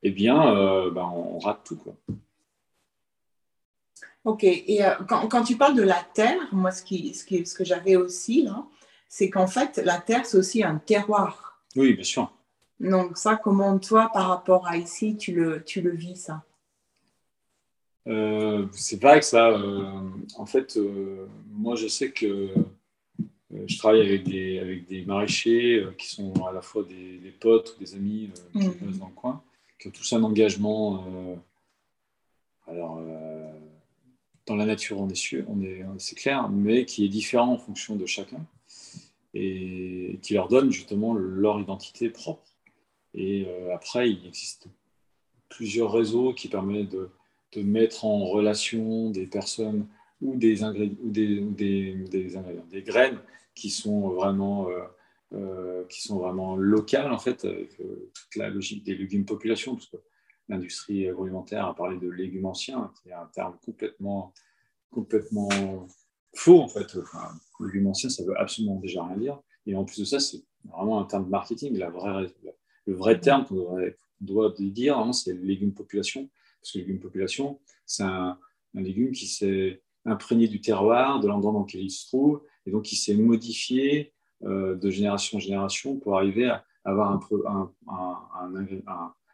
eh 0.02 0.10
bien 0.10 0.56
euh, 0.56 0.90
ben, 0.90 1.08
on, 1.14 1.38
rate 1.38 1.62
tout. 1.64 1.76
Quoi. 1.76 1.94
Ok, 4.24 4.44
et 4.44 4.84
euh, 4.84 4.96
quand, 5.08 5.28
quand, 5.28 5.44
tu 5.44 5.56
parles 5.56 5.76
de 5.76 5.84
la 5.84 6.04
terre, 6.16 6.48
moi 6.52 6.72
ce, 6.72 6.82
qui, 6.82 7.14
ce, 7.14 7.24
qui, 7.24 7.46
ce 7.46 7.54
que 7.54 7.64
j'avais 7.64 7.96
aussi 7.96 8.42
là, 8.42 8.66
c'est 9.08 9.30
qu'en 9.30 9.48
fait 9.48 9.78
la 9.78 10.00
terre 10.00 10.26
c'est 10.26 10.38
aussi 10.38 10.64
un 10.64 10.78
terroir. 10.78 11.62
Oui, 11.76 11.94
bien 11.94 12.04
sûr. 12.04 12.32
Donc 12.80 13.18
ça, 13.18 13.36
comment 13.36 13.78
toi, 13.78 14.10
par 14.12 14.30
rapport 14.30 14.68
à 14.68 14.78
ici, 14.78 15.16
tu 15.16 15.34
le, 15.34 15.64
tu 15.64 15.82
le 15.82 15.92
vis 15.92 16.16
ça? 16.16 16.44
Euh, 18.08 18.68
c'est 18.72 19.00
que 19.20 19.26
ça. 19.26 19.50
Euh, 19.50 20.10
en 20.38 20.46
fait, 20.46 20.78
euh, 20.78 21.28
moi, 21.50 21.76
je 21.76 21.88
sais 21.88 22.12
que 22.12 22.26
euh, 22.26 23.66
je 23.68 23.78
travaille 23.78 24.02
avec 24.02 24.24
des, 24.24 24.60
avec 24.60 24.88
des 24.88 25.06
maraîchers 25.06 25.86
qui 25.98 26.08
sont 26.08 26.34
à 26.46 26.52
la 26.52 26.62
fois 26.62 26.84
des, 26.84 27.34
potes 27.40 27.76
ou 27.76 27.80
des 27.80 27.96
amis 27.96 28.32
qui 28.54 28.60
mmh. 28.60 28.98
dans 28.98 29.08
le 29.08 29.14
coin, 29.14 29.44
qui 29.80 29.88
ont 29.88 29.92
tous 29.92 30.14
un 30.14 30.24
engagement. 30.24 31.06
alors, 32.68 33.02
dans 34.46 34.56
la 34.56 34.66
nature, 34.66 35.00
on 35.00 35.10
est 35.10 35.16
sûr, 35.16 35.44
on 35.50 35.62
est, 35.62 35.84
c'est 35.98 36.16
clair, 36.16 36.50
mais 36.50 36.86
qui 36.86 37.04
est 37.06 37.10
différent 37.10 37.54
en 37.54 37.58
fonction 37.58 37.96
de 37.96 38.06
chacun 38.06 38.46
et 39.34 40.20
qui 40.22 40.34
leur 40.34 40.48
donne 40.48 40.72
justement 40.72 41.14
leur 41.14 41.60
identité 41.60 42.10
propre. 42.10 42.48
Et 43.14 43.46
après, 43.74 44.12
il 44.12 44.26
existe 44.26 44.68
plusieurs 45.50 45.92
réseaux 45.92 46.34
qui 46.34 46.48
permettent 46.48 46.90
de 46.90 47.10
de 47.54 47.64
mettre 47.64 48.06
en 48.06 48.26
relation 48.26 49.10
des 49.10 49.28
personnes 49.28 49.88
ou 50.22 50.36
des 50.36 50.64
ou 50.64 51.10
des, 51.10 51.42
des, 51.42 51.94
des, 51.94 52.38
ingrédients, 52.38 52.66
des 52.70 52.84
graines 52.84 53.20
qui 53.56 53.70
sont 53.70 54.10
vraiment, 54.10 54.70
euh, 54.70 54.84
euh, 55.34 55.86
qui 55.86 56.02
sont 56.02 56.20
vraiment 56.20 56.56
locales, 56.56 57.12
en 57.12 57.18
fait, 57.18 57.44
avec 57.46 57.80
euh, 57.80 58.12
toute 58.14 58.36
la 58.36 58.50
logique 58.50 58.84
des 58.84 58.96
légumes 58.96 59.26
population, 59.26 59.76
parce 59.76 59.88
que 59.88 59.98
l'industrie 60.48 61.08
agroalimentaire 61.08 61.66
a 61.66 61.76
parlé 61.76 61.98
de 61.98 62.10
légumes 62.10 62.46
anciens, 62.46 62.92
qui 63.02 63.10
est 63.10 63.14
un 63.14 63.30
terme 63.34 63.58
complètement, 63.66 64.34
complètement 64.92 65.88
faux, 66.36 66.62
en 66.62 66.68
fait. 66.68 66.98
Enfin, 66.98 67.30
légumes 67.60 67.88
anciens, 67.88 68.10
ça 68.10 68.24
veut 68.24 68.40
absolument 68.40 68.76
déjà 68.76 69.04
rien 69.06 69.18
dire. 69.18 69.40
Et 69.66 69.76
en 69.76 69.86
plus 69.86 70.00
de 70.00 70.06
ça, 70.06 70.20
c'est 70.20 70.44
vraiment 70.66 71.00
un 71.00 71.06
terme 71.06 71.26
de 71.26 71.30
marketing. 71.30 71.78
La 71.78 71.90
vraie, 71.90 72.28
le 72.86 72.94
vrai 72.94 73.20
terme 73.20 73.46
qu'on 73.46 73.78
doit 74.22 74.54
dire, 74.58 75.14
c'est 75.14 75.34
légumes 75.34 75.74
population 75.74 76.30
parce 76.62 76.74
que 76.74 76.78
le 76.80 76.86
légume 76.86 77.00
population, 77.00 77.60
c'est 77.86 78.04
un, 78.04 78.38
légume 78.74 79.12
qui 79.12 79.28
s'est 79.28 79.82
imprégné 80.06 80.48
du 80.48 80.62
terroir, 80.62 81.20
de 81.20 81.28
l'endroit 81.28 81.52
dans 81.52 81.62
lequel 81.62 81.82
il 81.82 81.92
se 81.92 82.08
trouve, 82.08 82.42
et 82.66 82.72
donc 82.72 82.84
qui 82.84 82.96
s'est 82.96 83.16
modifié 83.16 84.14
euh, 84.44 84.76
de 84.76 84.90
génération 84.90 85.38
en 85.38 85.42
génération 85.42 85.98
pour 85.98 86.16
arriver 86.18 86.48
à 86.48 86.66
avoir 86.86 87.12
un, 87.12 87.70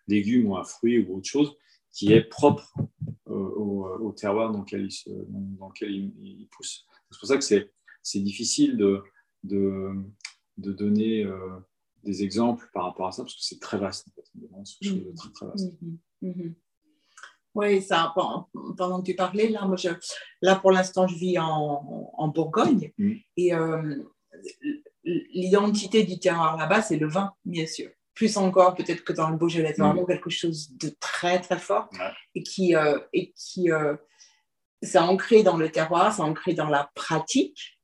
légume 0.07 0.47
ou 0.47 0.57
un 0.57 0.63
fruit 0.63 0.99
ou 0.99 1.17
autre 1.17 1.27
chose 1.27 1.55
qui 1.91 2.13
est 2.13 2.21
propre 2.21 2.73
euh, 3.27 3.33
au, 3.33 4.11
terroir 4.11 4.51
dans 4.51 4.59
lequel 4.61 4.89
il, 4.89 6.47
pousse. 6.51 6.85
C'est 7.11 7.19
pour 7.19 7.27
ça 7.27 7.37
que 7.37 7.43
c'est 7.43 8.19
difficile 8.19 8.77
de, 8.77 9.03
donner 10.55 11.23
euh, 11.23 11.59
des 12.03 12.23
exemples 12.23 12.69
par 12.73 12.85
rapport 12.85 13.07
à 13.07 13.11
ça, 13.11 13.23
parce 13.23 13.35
que 13.35 13.41
c'est 13.41 13.59
très 13.59 13.77
vaste. 13.77 14.07
En 14.09 14.11
fait. 14.11 14.63
C'est 14.65 15.15
très, 15.15 15.31
très 15.31 15.45
vaste. 15.45 15.73
Mm-hmm. 15.81 15.97
Mm-hmm. 16.23 16.53
Oui, 17.57 17.81
ça, 17.81 18.13
pendant 18.77 19.01
que 19.01 19.05
tu 19.05 19.15
parlais, 19.15 19.49
là, 19.49 19.65
moi, 19.65 19.77
je, 19.77 19.89
là 20.43 20.57
pour 20.57 20.71
l'instant, 20.71 21.07
je 21.07 21.15
vis 21.15 21.39
en, 21.39 22.11
en 22.15 22.27
Bourgogne. 22.27 22.91
Mm. 22.99 23.13
Et 23.35 23.55
euh, 23.55 23.95
l'identité 25.03 26.03
du 26.03 26.19
terroir 26.19 26.55
là-bas, 26.55 26.83
c'est 26.83 26.97
le 26.97 27.07
vin, 27.07 27.33
bien 27.45 27.65
sûr. 27.65 27.89
Plus 28.13 28.37
encore, 28.37 28.75
peut-être 28.75 29.03
que 29.03 29.11
dans 29.11 29.31
le 29.31 29.37
Beaujolais, 29.37 29.73
c'est 29.75 29.81
vraiment 29.81 30.03
mm. 30.03 30.07
quelque 30.07 30.29
chose 30.29 30.69
de 30.77 30.91
très, 30.99 31.41
très 31.41 31.57
fort 31.57 31.89
et 32.35 32.43
qui, 32.43 32.75
euh, 32.75 32.99
et 33.11 33.33
qui 33.35 33.71
euh, 33.71 33.95
c'est 34.83 34.99
ancré 34.99 35.41
dans 35.41 35.57
le 35.57 35.69
terroir, 35.69 36.13
c'est 36.13 36.21
ancré 36.21 36.53
dans 36.53 36.69
la 36.69 36.91
pratique 36.93 37.79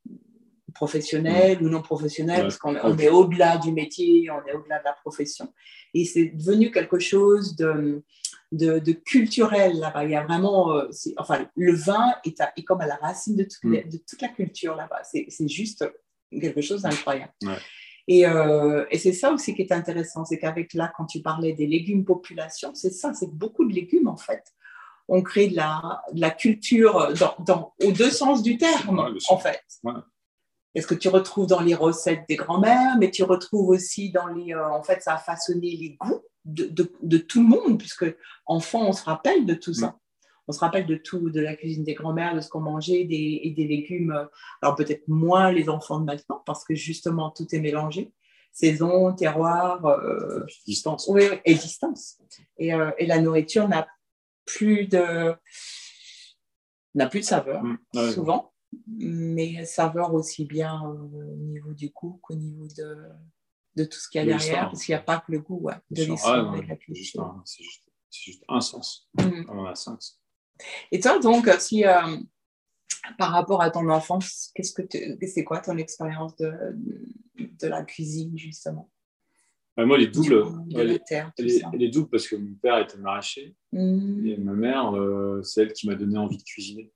professionnelle 0.76 1.60
mm. 1.60 1.66
ou 1.66 1.70
non 1.70 1.82
professionnelle, 1.82 2.44
parce 2.44 2.60
qu'on 2.60 2.76
on 2.76 2.96
est 3.00 3.10
au-delà 3.10 3.58
du 3.58 3.72
métier, 3.72 4.30
on 4.30 4.48
est 4.48 4.54
au-delà 4.54 4.78
de 4.78 4.86
la 4.86 4.94
profession. 4.94 5.52
Et 5.96 6.06
c'est 6.06 6.26
devenu 6.26 6.70
quelque 6.70 7.00
chose 7.00 7.56
de 7.56 8.04
de, 8.54 8.92
culturel 8.92 9.80
là-bas. 9.80 10.06
Il 10.06 10.12
y 10.12 10.16
a 10.16 10.24
vraiment, 10.24 10.74
euh, 10.74 10.90
enfin, 11.18 11.46
le 11.56 11.74
vin 11.74 12.14
est, 12.26 12.64
comme 12.64 12.82
à 12.82 12.88
la 12.88 12.96
racine 12.96 13.36
de, 13.36 13.48
mm. 13.64 13.90
de 13.90 13.98
toute 13.98 14.22
la 14.22 14.30
culture 14.30 14.76
là-bas. 14.76 15.02
C'est 15.04 15.48
juste 15.48 15.86
quelque 16.32 16.62
chose 16.62 16.84
d'incroyable. 16.84 17.34
Euh, 18.10 18.86
et, 18.92 18.98
c'est 18.98 19.14
ça 19.14 19.32
aussi 19.32 19.56
qui 19.56 19.62
est 19.62 19.72
intéressant, 19.72 20.26
c'est 20.26 20.38
qu'avec 20.38 20.74
là, 20.74 20.92
quand 20.98 21.06
tu 21.06 21.22
parlais 21.22 21.54
des 21.54 21.68
légumes 21.68 22.04
population, 22.04 22.72
c'est 22.74 22.92
ça, 22.92 23.14
c'est 23.14 23.32
beaucoup 23.32 23.66
de 23.66 23.74
légumes 23.74 24.08
en 24.08 24.18
fait. 24.18 24.44
on 25.08 25.22
crée 25.22 25.48
de 25.48 25.56
la, 25.56 26.02
de 26.12 26.20
la 26.20 26.32
culture 26.32 27.14
dans, 27.18 27.36
dans, 27.46 27.74
aux 27.82 27.92
deux 27.92 28.12
sens 28.12 28.44
du 28.44 28.58
terme, 28.58 29.00
Ouais, 29.00 29.20
en 29.30 29.38
fait. 29.38 29.62
Ouais. 29.84 29.94
Est-ce 30.76 30.88
que 30.88 30.96
tu 30.96 31.08
retrouves 31.08 31.48
dans 31.48 31.62
les 31.62 31.76
recettes 31.76 32.26
des 32.28 32.36
grands-mères, 32.36 32.98
mais 33.00 33.12
tu 33.12 33.24
retrouves 33.24 33.70
aussi 33.70 34.12
dans 34.12 34.28
les. 34.28 34.54
euh, 34.54 34.70
en 34.70 34.82
fait, 34.82 35.02
ça 35.02 35.14
a 35.14 35.18
façonné 35.18 35.70
les 35.78 35.96
goûts 36.00 36.24
de, 36.46 36.66
de, 36.66 36.92
de 37.02 37.18
tout 37.18 37.42
le 37.42 37.48
monde, 37.50 37.78
puisque 37.80 38.06
enfant, 38.46 38.88
on 38.88 38.94
se 38.94 39.04
rappelle 39.04 39.46
de 39.46 39.54
tout 39.54 39.74
ça. 39.74 39.98
On 40.48 40.52
se 40.52 40.60
rappelle 40.60 40.86
de 40.86 40.96
tout, 40.96 41.30
de 41.30 41.40
la 41.40 41.56
cuisine 41.56 41.86
des 41.86 41.94
grands-mères, 41.94 42.36
de 42.36 42.42
ce 42.42 42.50
qu'on 42.50 42.60
mangeait, 42.60 43.06
des, 43.06 43.40
et 43.44 43.52
des 43.52 43.66
légumes. 43.66 44.12
euh, 44.12 44.26
Alors 44.62 44.76
peut-être 44.76 45.08
moins 45.08 45.52
les 45.54 45.70
enfants 45.70 46.00
de 46.02 46.06
maintenant, 46.06 46.44
parce 46.46 46.66
que 46.66 46.76
justement, 46.76 47.32
tout 47.32 47.48
est 47.56 47.60
mélangé. 47.62 48.12
Saison, 48.52 49.14
terroir, 49.14 49.86
euh, 49.86 50.46
Distance. 50.68 51.08
oui, 51.08 51.24
et 51.46 51.56
distance. 51.56 52.20
Et, 52.58 52.74
euh, 52.74 52.92
et 52.98 53.06
la 53.06 53.20
nourriture 53.20 53.68
n'a 53.70 53.88
plus 54.46 54.86
de 54.88 55.34
n'a 56.96 57.08
plus 57.08 57.22
de 57.22 57.26
saveur, 57.26 57.64
Mm. 57.64 57.78
Ouais. 57.96 58.12
souvent, 58.12 58.54
mais 58.88 59.66
saveur 59.66 60.14
aussi 60.14 60.46
bien 60.46 60.82
au 60.82 61.36
niveau 61.38 61.74
du 61.74 61.90
goût 61.90 62.20
qu'au 62.22 62.36
niveau 62.36 62.68
de, 62.78 62.98
de 63.76 63.86
tout 63.86 63.98
ce 64.00 64.08
qu'il 64.10 64.20
y 64.20 64.22
a 64.22 64.26
De 64.26 64.30
derrière, 64.38 64.70
parce 64.70 64.84
qu'il 64.86 64.94
n'y 64.94 65.00
a 65.00 65.04
pas 65.04 65.20
que 65.20 65.32
le 65.32 65.40
goût, 65.40 65.60
ouais, 65.62 65.74
de 65.92 66.04
l'histoire 66.04 66.56
et 66.56 66.62
la 66.62 66.68
non, 66.68 66.78
c'est 66.80 66.94
juste, 66.94 67.12
culture. 67.14 67.24
un- 67.24 67.44
c'est 67.46 67.64
juste, 68.24 68.44
un 68.48 68.62
sens. 68.62 69.10
Mm. 69.16 69.46
On 69.50 69.60
en 69.60 69.66
a 69.66 69.76
cinq. 69.76 70.00
Et 70.92 71.00
toi, 71.00 71.18
donc, 71.20 71.50
si 71.60 71.84
euh, 71.86 72.18
par 73.18 73.32
rapport 73.32 73.62
à 73.62 73.72
ton 73.72 73.90
enfance, 73.90 74.52
qu'est-ce 74.56 74.74
que 74.74 74.84
c'est 75.28 75.44
quoi 75.44 75.60
ton 75.60 75.78
expérience 75.78 76.36
de, 76.38 76.52
de 77.36 77.68
la 77.68 77.84
cuisine, 77.84 78.38
justement? 78.38 78.90
Bah, 79.76 79.86
moi, 79.88 79.98
les 79.98 80.06
doubles, 80.08 80.44
coup, 80.44 80.60
de 80.68 80.76
ouais, 80.76 80.84
la 80.84 80.94
les, 80.94 81.00
terre, 81.00 81.32
tout 81.36 81.44
les- 81.44 81.60
ça. 81.60 81.72
les 81.74 81.90
doubles 81.90 82.10
parce 82.10 82.28
que 82.28 82.36
mon 82.36 82.54
père 82.56 82.78
était 82.78 82.98
maraîcher 82.98 83.56
Mm. 83.72 84.28
et 84.28 84.38
ma 84.38 84.54
mère, 84.54 84.96
euh, 84.96 85.42
c'est 85.42 85.64
elle 85.64 85.74
qui 85.74 85.88
m'a 85.88 85.96
donné 85.96 86.16
envie 86.20 86.38
de 86.38 86.44
cuisiner. 86.44 86.94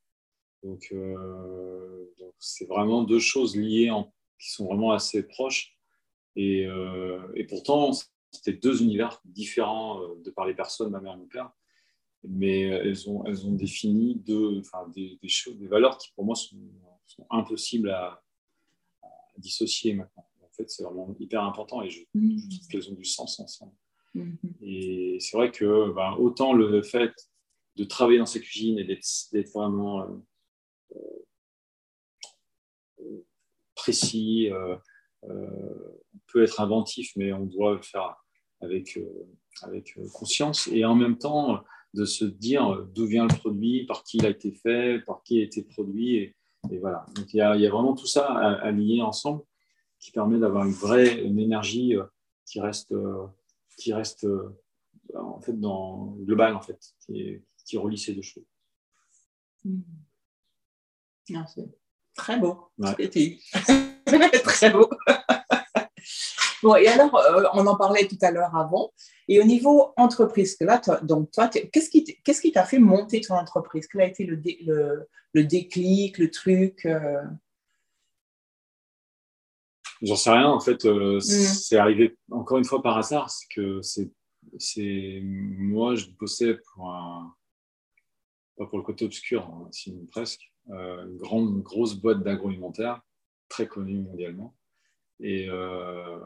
Donc, 0.62 0.88
euh, 0.91 2.05
c'est 2.38 2.65
vraiment 2.67 3.01
deux 3.03 3.19
choses 3.19 3.55
liées 3.55 3.89
en- 3.89 4.13
qui 4.39 4.51
sont 4.51 4.65
vraiment 4.65 4.91
assez 4.91 5.24
proches. 5.24 5.75
Et, 6.38 6.65
euh, 6.65 7.20
et 7.36 7.44
pourtant, 7.44 7.91
c'était 8.32 8.53
deux 8.53 8.82
univers 8.82 9.22
différents 9.25 10.01
euh, 10.01 10.15
de 10.24 10.29
par 10.29 10.46
les 10.46 10.53
personnes, 10.53 10.91
ma 10.91 11.01
mère 11.01 11.15
et 11.15 11.17
mon 11.17 11.27
père. 11.27 11.51
Mais 12.24 12.62
elles 12.62 13.10
ont, 13.10 13.25
elles 13.25 13.46
ont 13.46 13.53
défini 13.53 14.15
deux, 14.15 14.60
enfin, 14.60 14.88
des, 14.96 15.20
des 15.22 15.29
choses, 15.29 15.58
des 15.58 15.67
valeurs 15.67 15.98
qui 15.98 16.12
pour 16.15 16.25
moi 16.25 16.36
sont, 16.36 16.58
sont 17.06 17.25
impossibles 17.29 17.89
à, 17.89 18.24
à 19.03 19.08
dissocier 19.38 19.94
maintenant. 19.94 20.25
En 20.41 20.50
fait, 20.51 20.70
c'est 20.70 20.84
vraiment 20.84 21.13
hyper 21.20 21.44
important 21.44 21.82
et 21.84 21.89
je, 21.89 22.01
Mm. 22.13 22.38
je 22.50 22.58
trouve 22.58 22.67
qu'elles 22.70 22.89
ont 22.89 22.96
du 22.96 23.06
sens 23.06 23.39
ensemble. 23.39 23.74
Mhm. 24.15 24.38
Et 24.62 25.17
c'est 25.20 25.38
vrai 25.38 25.51
que 25.51 25.91
ben, 25.91 26.15
autant 26.17 26.53
le 26.53 26.82
fait 26.82 27.13
de 27.75 27.84
travailler 27.84 28.17
dans 28.20 28.25
sa 28.25 28.39
cuisine 28.39 28.79
et 28.79 28.84
d'être 28.84 29.51
vraiment 29.53 30.01
euh, 30.01 30.96
euh, 33.01 33.25
précis, 33.75 34.50
euh, 34.51 34.75
euh, 34.75 34.77
on 35.24 36.20
peut 36.28 36.44
être 36.44 36.62
inventif, 36.62 37.12
mais 37.16 37.34
on 37.34 37.46
doit 37.46 37.76
le 37.76 37.82
faire 37.82 38.18
avec, 38.62 38.98
euh, 38.98 39.28
avec 39.62 39.98
euh, 39.98 40.08
conscience 40.14 40.68
et 40.72 40.86
en 40.86 40.96
même 40.96 41.18
temps 41.18 41.64
de 41.94 42.06
se 42.06 42.26
dire 42.26 42.74
euh, 42.74 42.92
d'où 42.94 43.06
vient 43.06 43.28
le 43.28 43.36
produit, 43.36 43.86
par 43.86 44.04
qui 44.04 44.18
il 44.18 44.26
a 44.26 44.30
été 44.30 44.52
fait, 44.52 45.04
par 45.06 45.24
qui 45.24 45.40
a 45.40 45.44
été 45.44 45.64
produit. 45.64 46.16
Et, 46.16 46.36
et 46.72 46.80
voilà. 46.80 47.06
Donc 47.16 47.34
il 47.34 47.38
y, 47.38 47.42
a, 47.42 47.56
il 47.56 47.62
y 47.62 47.68
a 47.68 47.70
vraiment 47.70 47.96
tout 47.96 48.08
ça 48.08 48.26
à, 48.26 48.54
à 48.54 48.72
lier 48.72 49.02
ensemble 49.02 49.44
qui 50.00 50.12
permet 50.12 50.40
d'avoir 50.40 50.66
une 50.66 50.74
vraie 50.74 51.24
une 51.24 51.40
énergie 51.40 51.96
euh, 51.96 52.06
qui 52.46 52.60
reste, 52.60 52.92
euh, 52.92 53.28
qui 53.78 53.94
reste 53.94 54.26
euh, 54.26 54.56
en 55.16 55.40
fait 55.42 55.60
dans 55.60 56.16
global 56.20 56.56
en 56.56 56.62
fait, 56.62 56.80
qui, 57.06 57.78
relie 57.78 57.98
ces 57.98 58.14
deux 58.14 58.22
choses. 58.22 58.46
Mm. 59.66 59.82
Ah, 61.36 61.46
c'est 61.48 61.68
très 62.16 62.40
beau. 62.40 62.72
Ouais. 62.78 63.10
très 64.44 64.72
beau. 64.72 64.90
bon, 66.64 66.76
et 66.76 66.88
alors, 66.88 67.16
euh, 67.16 67.44
on 67.54 67.66
en 67.68 67.76
parlait 67.76 68.08
tout 68.08 68.18
à 68.22 68.32
l'heure 68.32 68.56
avant. 68.56 68.92
Et 69.28 69.40
au 69.40 69.44
niveau 69.44 69.94
entreprise, 69.98 70.56
que 70.56 70.64
là, 70.64 70.80
toi, 70.80 71.00
donc 71.02 71.32
toi, 71.32 71.48
qu'est-ce 71.50 71.90
qui 71.90 72.04
qu'est-ce 72.24 72.42
qui 72.42 72.52
t'a 72.52 72.64
fait 72.64 72.80
monter 72.80 73.22
ton 73.22 73.36
entreprise? 73.36 73.88
Quel 73.88 74.02
a 74.02 74.06
été 74.06 74.26
le, 74.26 74.38
dé- 74.38 74.60
le, 74.66 75.08
le 75.34 75.44
déclic, 75.44 76.18
le 76.18 76.32
truc 76.32 76.86
euh, 76.86 77.22
J'en 80.02 80.16
sais 80.16 80.30
rien, 80.32 80.48
en 80.48 80.60
fait, 80.60 80.86
euh, 80.86 81.20
c'est 81.20 81.78
arrivé 81.78 82.18
encore 82.32 82.58
une 82.58 82.66
fois 82.66 82.82
par 82.82 82.98
hasard. 82.98 83.30
C'est 83.30 83.48
que 83.54 83.82
c'est, 83.82 84.12
c'est 84.58 85.20
moi, 85.24 85.96
je 85.96 86.06
bossais 86.20 86.58
pour 86.74 86.92
un, 86.92 87.34
pas 88.58 88.66
pour 88.66 88.78
le 88.78 88.84
côté 88.84 89.06
obscur, 89.06 89.44
hein, 89.46 89.68
sinon 89.72 90.06
presque, 90.12 90.52
euh, 90.70 91.06
une 91.06 91.18
grande, 91.18 91.62
grosse 91.62 91.96
boîte 91.96 92.24
d'agroalimentaire, 92.24 93.02
très 93.50 93.68
connue 93.68 94.00
mondialement. 94.00 94.56
Et, 95.20 95.48
euh, 95.50 96.20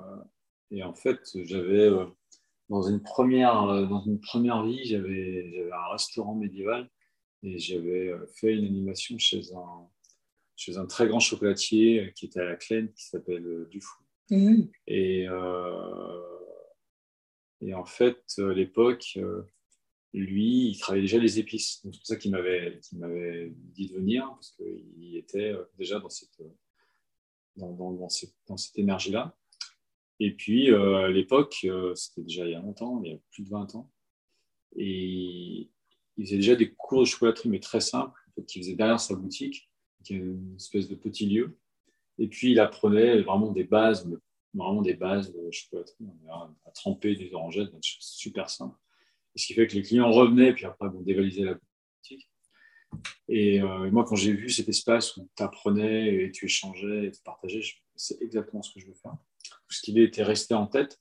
et 0.72 0.84
en 0.84 0.94
fait, 0.94 1.20
j'avais, 1.46 1.88
euh, 1.88 2.06
dans 2.70 2.82
une 2.82 3.02
première, 3.02 3.64
euh, 3.64 3.86
dans 3.86 4.02
une 4.02 4.20
première 4.20 4.64
vie, 4.64 4.84
j'avais, 4.86 5.70
un 5.72 5.92
restaurant 5.92 6.36
médiéval 6.36 6.90
et 7.44 7.58
j'avais 7.58 8.14
fait 8.36 8.54
une 8.54 8.66
animation 8.66 9.18
chez 9.18 9.42
un, 9.54 9.88
chez 10.56 10.78
un 10.78 10.86
très 10.86 11.08
grand 11.08 11.20
chocolatier 11.20 12.12
qui 12.16 12.26
était 12.26 12.42
à 12.42 12.46
la 12.46 12.56
Claine, 12.56 12.92
qui 12.94 13.06
s'appelle 13.06 13.46
euh, 13.46 13.68
Dufou. 13.72 14.04
mm, 14.30 14.64
Et, 14.88 15.28
et 17.62 17.74
en 17.74 17.86
fait, 17.86 18.24
à 18.38 18.54
l'époque, 18.54 19.18
lui, 20.14 20.70
il 20.70 20.78
travaillait 20.80 21.04
déjà 21.04 21.18
les 21.18 21.40
épices. 21.40 21.80
C'est 21.82 21.90
pour 21.90 22.06
ça 22.06 22.16
qu'il 22.16 22.32
m'avait, 22.32 22.80
qu'il 22.82 23.00
m'avait 23.00 23.52
dit 23.56 23.88
de 23.88 23.96
venir, 23.96 24.28
parce 24.30 24.52
qu'il 24.52 25.16
était 25.16 25.54
déjà 25.78 26.00
dans 26.00 26.10
cette, 26.10 26.42
dans, 27.56 28.10
cette, 28.10 28.34
énergie-là. 28.76 29.36
Et 30.20 30.32
puis, 30.32 30.72
euh, 30.72 31.06
à 31.06 31.08
l'époque, 31.10 31.58
euh, 31.66 31.96
c'était 31.96 32.22
déjà 32.22 32.46
il 32.46 32.52
y 32.52 32.56
a 32.56 32.62
longtemps, 32.62 33.02
il 33.04 33.12
y 33.12 33.16
a 33.16 33.18
plus 33.32 33.44
de 33.44 33.50
20 33.50 33.76
ans, 33.76 33.92
et 34.76 35.70
il 36.18 36.26
faisait 36.26 36.38
déjà 36.38 36.56
des 36.56 36.74
cours 36.74 37.02
de 37.02 37.06
chocolaterie, 37.06 37.50
mais 37.50 37.60
très 37.60 37.82
simples, 37.82 38.20
qu'il 38.48 38.62
faisait 38.62 38.76
derrière 38.76 39.00
sa 39.00 39.16
boutique, 39.16 39.70
qui 40.04 40.14
est 40.14 40.18
une 40.18 40.56
espèce 40.56 40.88
de 40.88 40.96
petit 40.96 41.26
lieu. 41.26 41.58
Et 42.18 42.28
puis, 42.28 42.52
il 42.52 42.60
apprenait 42.60 43.22
vraiment 43.22 43.52
des 43.52 43.64
bases, 43.64 44.10
vraiment 44.54 44.82
des 44.82 44.94
bases 44.94 45.34
de 45.34 45.52
chocolaterie, 45.52 46.06
à, 46.30 46.72
tremper 46.74 47.16
des 47.16 47.34
orangettes, 47.34 47.72
choses 47.82 47.98
super 48.00 48.50
simples. 48.50 48.78
Et 49.36 49.40
ce 49.40 49.48
qui 49.48 49.54
fait 49.54 49.68
que 49.68 49.76
les 49.76 49.82
clients 49.82 50.12
revenaient, 50.12 50.54
puis 50.54 50.66
après, 50.66 50.90
bon, 50.90 51.02
dévalisaient 51.02 51.46
la 51.46 51.56
boutique. 51.56 52.31
Et 53.28 53.62
euh, 53.62 53.90
moi, 53.92 54.04
quand 54.04 54.16
j'ai 54.16 54.34
vu 54.34 54.50
cet 54.50 54.68
espace 54.70 55.16
où 55.18 55.30
tu 55.36 55.44
apprenais 55.44 56.14
et 56.14 56.32
tu 56.32 56.46
échangeais 56.46 57.06
et 57.06 57.12
tu 57.12 57.22
partageais, 57.24 57.62
c'est 57.96 58.22
exactement 58.22 58.62
ce 58.62 58.74
que 58.74 58.80
je 58.80 58.88
veux 58.88 58.94
faire. 58.94 59.16
Ce 59.70 59.82
qui 59.82 59.98
était 60.00 60.24
resté 60.24 60.54
en 60.54 60.68
tête. 60.68 61.00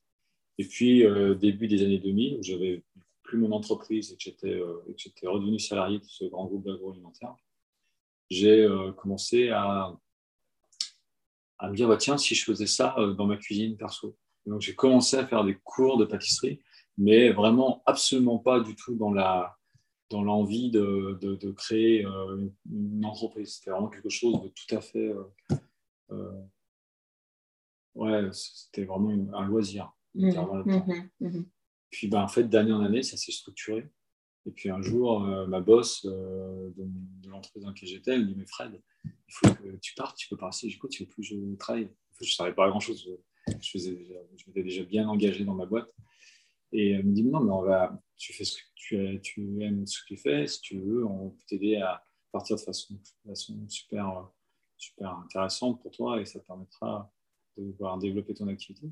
Et 0.58 0.64
puis, 0.64 1.06
euh, 1.06 1.34
début 1.34 1.68
des 1.68 1.82
années 1.82 1.98
2000, 1.98 2.38
où 2.38 2.42
j'avais 2.42 2.84
plus 3.22 3.38
mon 3.38 3.52
entreprise 3.52 4.12
et 4.12 4.16
que 4.16 4.22
j'étais 4.22 4.54
euh, 4.54 4.84
et 5.22 5.26
redevenu 5.26 5.58
salarié 5.58 5.98
de 5.98 6.04
ce 6.04 6.26
grand 6.26 6.44
groupe 6.44 6.66
d'agroalimentaire, 6.66 7.34
j'ai 8.28 8.60
euh, 8.60 8.92
commencé 8.92 9.48
à, 9.48 9.96
me 11.62 11.74
dire, 11.74 11.88
bah, 11.88 11.96
tiens, 11.96 12.18
si 12.18 12.34
je 12.34 12.44
faisais 12.44 12.66
ça 12.66 12.94
dans 13.16 13.26
ma 13.26 13.38
cuisine 13.38 13.76
perso. 13.76 14.16
Et 14.46 14.50
donc, 14.50 14.60
j'ai 14.60 14.74
commencé 14.74 15.16
à 15.16 15.26
faire 15.26 15.44
des 15.44 15.56
cours 15.64 15.96
de 15.96 16.04
pâtisserie, 16.04 16.60
mais 16.98 17.30
vraiment 17.30 17.82
absolument 17.86 18.38
pas 18.38 18.60
du 18.60 18.76
tout 18.76 18.94
dans 18.94 19.12
la 19.12 19.56
dans 20.10 20.22
l'envie 20.22 20.70
de, 20.70 21.18
de, 21.20 21.36
de 21.36 21.50
créer 21.52 22.04
euh, 22.04 22.48
une, 22.70 23.04
entreprise. 23.04 23.54
C'était 23.54 23.70
vraiment 23.70 23.88
quelque 23.88 24.08
chose 24.10 24.42
de 24.42 24.48
tout 24.48 24.74
à 24.74 24.80
fait... 24.80 25.08
euh, 25.08 25.24
euh, 26.10 26.42
ouais, 27.94 28.28
c'était 28.32 28.84
vraiment 28.84 29.10
une- 29.10 29.32
un 29.34 29.46
loisir. 29.46 29.92
mm, 30.14 30.32
temps. 30.34 30.54
mhm, 30.66 31.10
mhm. 31.20 31.46
Puis, 31.90 32.08
ben, 32.08 32.22
en 32.22 32.28
fait, 32.28 32.44
d'année 32.44 32.72
en 32.72 32.82
année, 32.82 33.02
ça 33.02 33.16
s'est 33.16 33.32
structuré. 33.32 33.88
Et 34.46 34.50
puis 34.52 34.70
un 34.70 34.80
jour, 34.80 35.24
euh, 35.24 35.46
ma 35.46 35.60
boss 35.60 36.06
euh, 36.06 36.70
de, 36.76 36.84
de 37.22 37.28
l'entreprise 37.28 37.62
dans 37.62 37.68
laquelle 37.68 37.88
j'étais, 37.88 38.12
elle 38.12 38.22
me 38.22 38.26
dit 38.26 38.34
Mais 38.36 38.46
Fred, 38.46 38.80
il 39.04 39.12
faut 39.28 39.52
que 39.54 39.76
tu 39.76 39.94
partes, 39.94 40.16
tu 40.16 40.28
peux 40.28 40.36
pas 40.36 40.46
rester. 40.46 40.68
J'écoute, 40.70 40.90
tu 40.90 41.02
veux 41.04 41.08
plus 41.08 41.22
que 41.22 41.28
je 41.36 41.54
travaille. 41.56 41.84
En 41.84 42.14
fait, 42.14 42.24
je 42.24 42.30
ne 42.30 42.34
savais 42.34 42.54
pas 42.54 42.68
grand-chose. 42.70 43.06
Je, 43.46 43.78
je, 43.78 43.78
je 43.78 44.44
m'étais 44.46 44.62
déjà 44.62 44.82
bien 44.84 45.06
engagé 45.08 45.44
dans 45.44 45.54
ma 45.54 45.66
boîte. 45.66 45.92
Et 46.72 46.92
elle 46.92 47.04
me 47.04 47.12
dit 47.12 47.24
Non, 47.24 47.40
mais 47.40 47.52
on 47.52 47.62
va, 47.62 48.00
tu, 48.16 48.32
fais 48.32 48.44
ce 48.44 48.56
que 48.56 48.62
tu, 48.74 49.20
tu 49.22 49.62
aimes 49.62 49.86
ce 49.86 50.00
que 50.02 50.06
tu 50.08 50.16
fais. 50.16 50.46
Si 50.46 50.60
tu 50.60 50.80
veux, 50.80 51.04
on 51.04 51.30
peut 51.30 51.42
t'aider 51.48 51.76
à 51.76 52.02
partir 52.32 52.56
de 52.56 52.60
façon, 52.60 52.94
de 52.94 53.30
façon 53.30 53.58
super, 53.68 54.28
super 54.76 55.10
intéressante 55.18 55.80
pour 55.82 55.90
toi 55.90 56.20
et 56.20 56.24
ça 56.24 56.38
te 56.40 56.46
permettra 56.46 57.12
de 57.56 57.70
pouvoir 57.72 57.98
développer 57.98 58.34
ton 58.34 58.48
activité. 58.48 58.88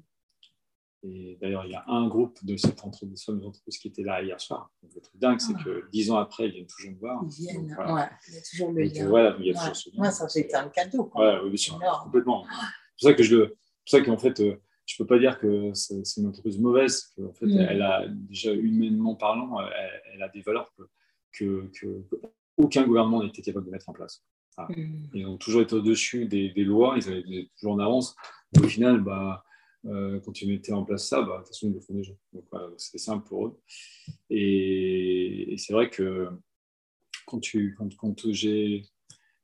Et 1.04 1.38
d'ailleurs, 1.40 1.64
il 1.64 1.70
y 1.70 1.76
a 1.76 1.84
un 1.86 2.08
groupe 2.08 2.44
de 2.44 2.56
cette 2.56 2.82
entreprise, 2.84 3.24
de 3.28 3.44
entreprises 3.46 3.78
qui 3.78 3.86
était 3.86 4.02
là 4.02 4.20
hier 4.20 4.40
soir. 4.40 4.72
Donc, 4.82 4.92
le 4.96 5.00
truc 5.00 5.20
dingue, 5.20 5.38
c'est 5.38 5.54
que 5.54 5.88
dix 5.92 6.10
ans 6.10 6.16
après, 6.16 6.48
ils 6.48 6.52
viennent 6.54 6.66
toujours 6.66 6.90
me 6.90 6.98
voir. 6.98 7.22
Ils 7.24 7.30
viennent, 7.30 7.72
voilà. 7.76 7.94
ouais, 7.94 8.08
il 8.26 8.34
y 8.34 8.36
a 8.38 8.40
toujours 8.42 8.72
le 8.72 8.82
lien. 8.82 9.08
voilà, 9.08 9.36
il 9.38 9.46
y 9.46 9.50
a 9.50 9.52
Ouais. 9.52 9.58
toujours 9.60 9.76
ce 9.76 9.90
lien. 9.90 10.02
Ouais, 10.02 10.10
ça, 10.10 10.28
c'était 10.28 10.56
un 10.56 10.68
cadeau. 10.68 11.04
quoi. 11.04 11.34
Ouais, 11.36 11.40
oui, 11.44 11.50
bien 11.50 11.56
sûr, 11.56 11.76
Énorme. 11.76 12.02
complètement. 12.02 12.44
C'est 12.44 12.50
pour 12.50 13.10
ça 13.10 13.14
que 13.14 13.22
je 13.22 13.36
le, 13.36 13.56
c'est 13.86 13.98
pour 14.00 14.06
ça 14.08 14.10
qu'en 14.10 14.18
fait, 14.18 14.40
euh, 14.40 14.60
je 14.88 14.96
peux 14.96 15.06
pas 15.06 15.18
dire 15.18 15.38
que 15.38 15.72
c'est 15.74 16.02
une 16.16 16.26
entreprise 16.26 16.58
mauvaise. 16.58 17.12
Que, 17.14 17.22
en 17.22 17.34
fait, 17.34 17.46
Mm. 17.46 17.66
elle 17.68 17.82
a 17.82 18.08
déjà 18.08 18.52
humainement 18.52 19.14
parlant, 19.14 19.60
elle, 19.60 20.02
elle 20.14 20.22
a 20.22 20.28
des 20.28 20.40
valeurs 20.40 20.72
que 20.76 20.82
que, 21.32 21.70
que, 21.78 22.04
aucun 22.56 22.86
gouvernement 22.86 23.22
n'était 23.22 23.42
capable 23.42 23.66
de 23.66 23.70
mettre 23.70 23.88
en 23.88 23.92
place. 23.92 24.24
Mm. 24.58 25.04
Ils 25.14 25.26
ont 25.26 25.36
toujours 25.36 25.62
été 25.62 25.74
au-dessus 25.74 26.26
des, 26.26 26.50
lois, 26.64 26.94
ils 26.96 27.08
avaient 27.08 27.48
toujours 27.58 27.74
en 27.74 27.78
avance. 27.78 28.16
au 28.58 28.66
final, 28.66 29.00
bah, 29.00 29.44
euh, 29.84 30.18
quand 30.20 30.32
tu 30.32 30.46
mettais 30.46 30.72
en 30.72 30.84
place 30.84 31.08
ça, 31.08 31.22
bah, 31.22 31.34
de 31.34 31.38
toute 31.38 31.48
façon, 31.48 31.68
ils 31.68 31.74
le 31.74 31.80
font 31.80 31.94
déjà. 31.94 32.12
Donc 32.32 32.44
c'était 32.76 32.98
simple 32.98 33.26
pour 33.28 33.46
eux. 33.46 33.60
Et, 34.30 35.54
c'est 35.58 35.72
vrai 35.72 35.90
que 35.90 36.28
quand, 37.26 37.38
tu, 37.38 37.74
quand, 37.78 37.94
quand 37.96 38.32
j'ai, 38.32 38.82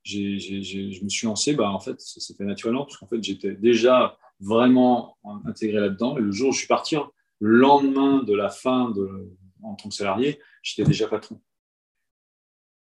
je 0.02 1.04
me 1.04 1.08
suis 1.08 1.26
lancé, 1.26 1.54
bah, 1.54 1.70
en 1.70 1.80
fait, 1.80 2.00
ça 2.00 2.20
s'est 2.20 2.34
fait 2.34 2.44
naturellement, 2.44 2.84
parce 2.84 2.96
qu'en 2.96 3.06
fait, 3.06 3.22
j'étais 3.22 3.54
déjà 3.54 4.18
vraiment 4.40 5.16
intégré 5.44 5.80
là-dedans. 5.80 6.16
Et 6.18 6.20
le 6.20 6.32
jour 6.32 6.50
où 6.50 6.52
je 6.52 6.58
suis 6.58 6.68
parti, 6.68 6.96
hein, 6.96 7.10
le 7.40 7.56
lendemain 7.56 8.22
de 8.22 8.34
la 8.34 8.50
fin 8.50 8.90
de, 8.90 9.30
en 9.62 9.74
tant 9.74 9.88
que 9.88 9.94
salarié, 9.94 10.40
j'étais 10.62 10.84
déjà 10.84 11.08
patron. 11.08 11.40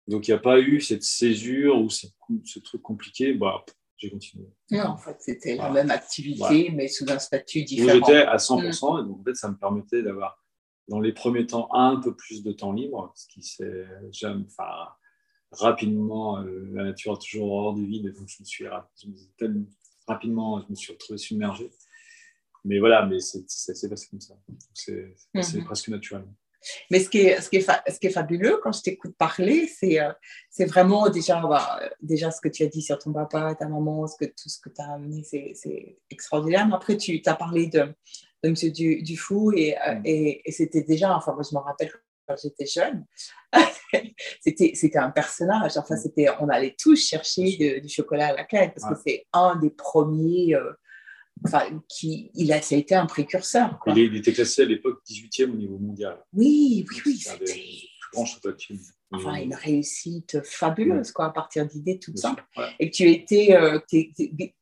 Donc, 0.08 0.26
il 0.26 0.32
n'y 0.32 0.36
a 0.36 0.40
pas 0.40 0.58
eu 0.58 0.80
cette 0.80 1.04
césure 1.04 1.80
ou 1.80 1.88
ce, 1.88 2.58
truc 2.58 2.82
compliqué. 2.82 3.34
Bah, 3.34 3.64
j'ai 3.96 4.10
continué. 4.10 4.46
Non, 4.70 4.88
en 4.88 4.96
fait, 4.96 5.16
c'était 5.20 5.56
la 5.56 5.70
même 5.70 5.90
activité, 5.90 6.70
mais 6.70 6.88
sous 6.88 7.08
un 7.08 7.18
statut 7.18 7.62
différent. 7.62 8.04
J'étais 8.06 8.22
à 8.22 8.36
100%, 8.36 8.60
mm. 8.60 8.64
et 8.64 9.08
donc 9.08 9.20
en 9.20 9.24
fait, 9.24 9.36
ça 9.36 9.48
me 9.48 9.56
permettait 9.56 10.02
d'avoir, 10.02 10.42
dans 10.88 10.98
les 10.98 11.12
premiers 11.12 11.46
temps, 11.46 11.68
un 11.72 12.00
peu 12.00 12.14
plus 12.14 12.42
de 12.42 12.52
temps 12.52 12.72
libre, 12.72 13.12
ce 13.14 13.28
qui 13.28 13.42
s'est 13.42 13.86
jamais. 14.10 14.44
Enfin, 14.46 14.88
rapidement, 15.52 16.40
euh, 16.40 16.68
la 16.72 16.84
nature 16.84 17.12
a 17.12 17.16
toujours 17.16 17.52
horreur 17.52 17.74
du 17.74 17.86
vide, 17.86 18.06
et 18.06 18.12
donc 18.12 18.28
je 18.28 18.42
me 18.42 18.44
suis, 18.44 18.66
rapidement, 20.06 20.60
je 20.60 20.70
me 20.70 20.74
suis 20.74 20.92
retrouvé 20.92 21.18
submergé. 21.18 21.70
Mais 22.64 22.78
voilà, 22.78 23.06
mais 23.06 23.18
c'est 23.20 23.88
passé 23.88 24.06
comme 24.08 24.20
ça. 24.20 24.34
C'est 24.72 25.14
mm-hmm. 25.34 25.64
presque 25.64 25.88
naturellement. 25.88 26.34
Mais 26.90 27.00
ce 27.00 27.08
qui 27.08 27.18
est, 27.18 27.40
ce 27.40 27.50
qui 27.50 27.56
est, 27.56 27.66
ce 27.90 27.98
qui 27.98 28.06
est 28.06 28.10
fabuleux 28.10 28.60
quand 28.62 28.72
je 28.72 28.82
t'écoute 28.82 29.16
parler, 29.16 29.66
c'est 29.66 30.00
euh, 30.00 30.12
c'est 30.50 30.66
vraiment 30.66 31.08
déjà, 31.08 31.40
bah, 31.40 31.80
déjà 32.00 32.30
ce 32.30 32.40
que 32.40 32.48
tu 32.48 32.62
as 32.62 32.68
dit 32.68 32.82
sur 32.82 32.98
ton 32.98 33.12
papa, 33.12 33.54
ta 33.56 33.66
maman, 33.66 34.06
ce 34.06 34.16
que, 34.16 34.26
tout 34.26 34.48
ce 34.48 34.60
que 34.60 34.68
tu 34.68 34.80
as 34.80 34.92
amené, 34.92 35.24
c'est 35.24 35.98
extraordinaire. 36.10 36.66
Mais 36.68 36.74
après, 36.74 36.96
tu 36.96 37.20
as 37.26 37.34
parlé 37.34 37.66
de, 37.66 37.80
de 38.44 38.48
M. 38.48 38.54
Du, 38.54 39.02
Dufou 39.02 39.52
et, 39.52 39.76
euh, 39.76 39.94
mm. 39.96 40.02
et, 40.04 40.48
et 40.48 40.52
c'était 40.52 40.82
déjà, 40.82 41.16
enfin, 41.16 41.32
moi 41.32 41.42
je 41.48 41.54
me 41.56 41.60
rappelle 41.60 41.90
quand 42.26 42.36
j'étais 42.42 42.66
jeune, 42.66 43.04
c'était 44.40 44.98
un 44.98 45.10
personnage. 45.10 45.76
Enfin, 45.76 45.96
mm. 45.96 45.98
c'était, 45.98 46.28
on 46.40 46.48
allait 46.48 46.74
tous 46.78 46.96
chercher 46.96 47.80
du 47.80 47.88
chocolat 47.88 48.28
à 48.28 48.32
la 48.34 48.44
canne 48.44 48.72
parce 48.74 48.92
que 48.92 49.00
c'est 49.04 49.26
un 49.32 49.56
des 49.56 49.70
premiers. 49.70 50.54
Euh, 50.54 50.72
enfin, 51.44 51.62
qui, 51.88 52.30
il 52.34 52.52
a, 52.52 52.62
ça 52.62 52.74
a 52.74 52.78
été 52.78 52.94
un 52.94 53.06
précurseur. 53.06 53.78
Il, 53.86 54.16
était 54.16 54.32
classé 54.32 54.62
à 54.62 54.66
l'époque 54.66 55.00
18e 55.08 55.50
au 55.50 55.56
niveau 55.56 55.78
mondial. 55.78 56.22
Oui, 56.32 56.86
oui, 56.90 57.02
oui. 57.06 57.16
C'était 57.18 57.60
Enfin, 59.14 59.34
une 59.36 59.54
réussite 59.54 60.42
fabuleuse, 60.44 61.12
quoi, 61.12 61.26
à 61.26 61.30
partir 61.30 61.66
d'idées 61.66 61.98
toutes 61.98 62.18
simples. 62.18 62.44
Et 62.78 62.90
que 62.90 62.96
tu 62.96 63.10
étais, 63.10 63.54
euh, 63.54 63.78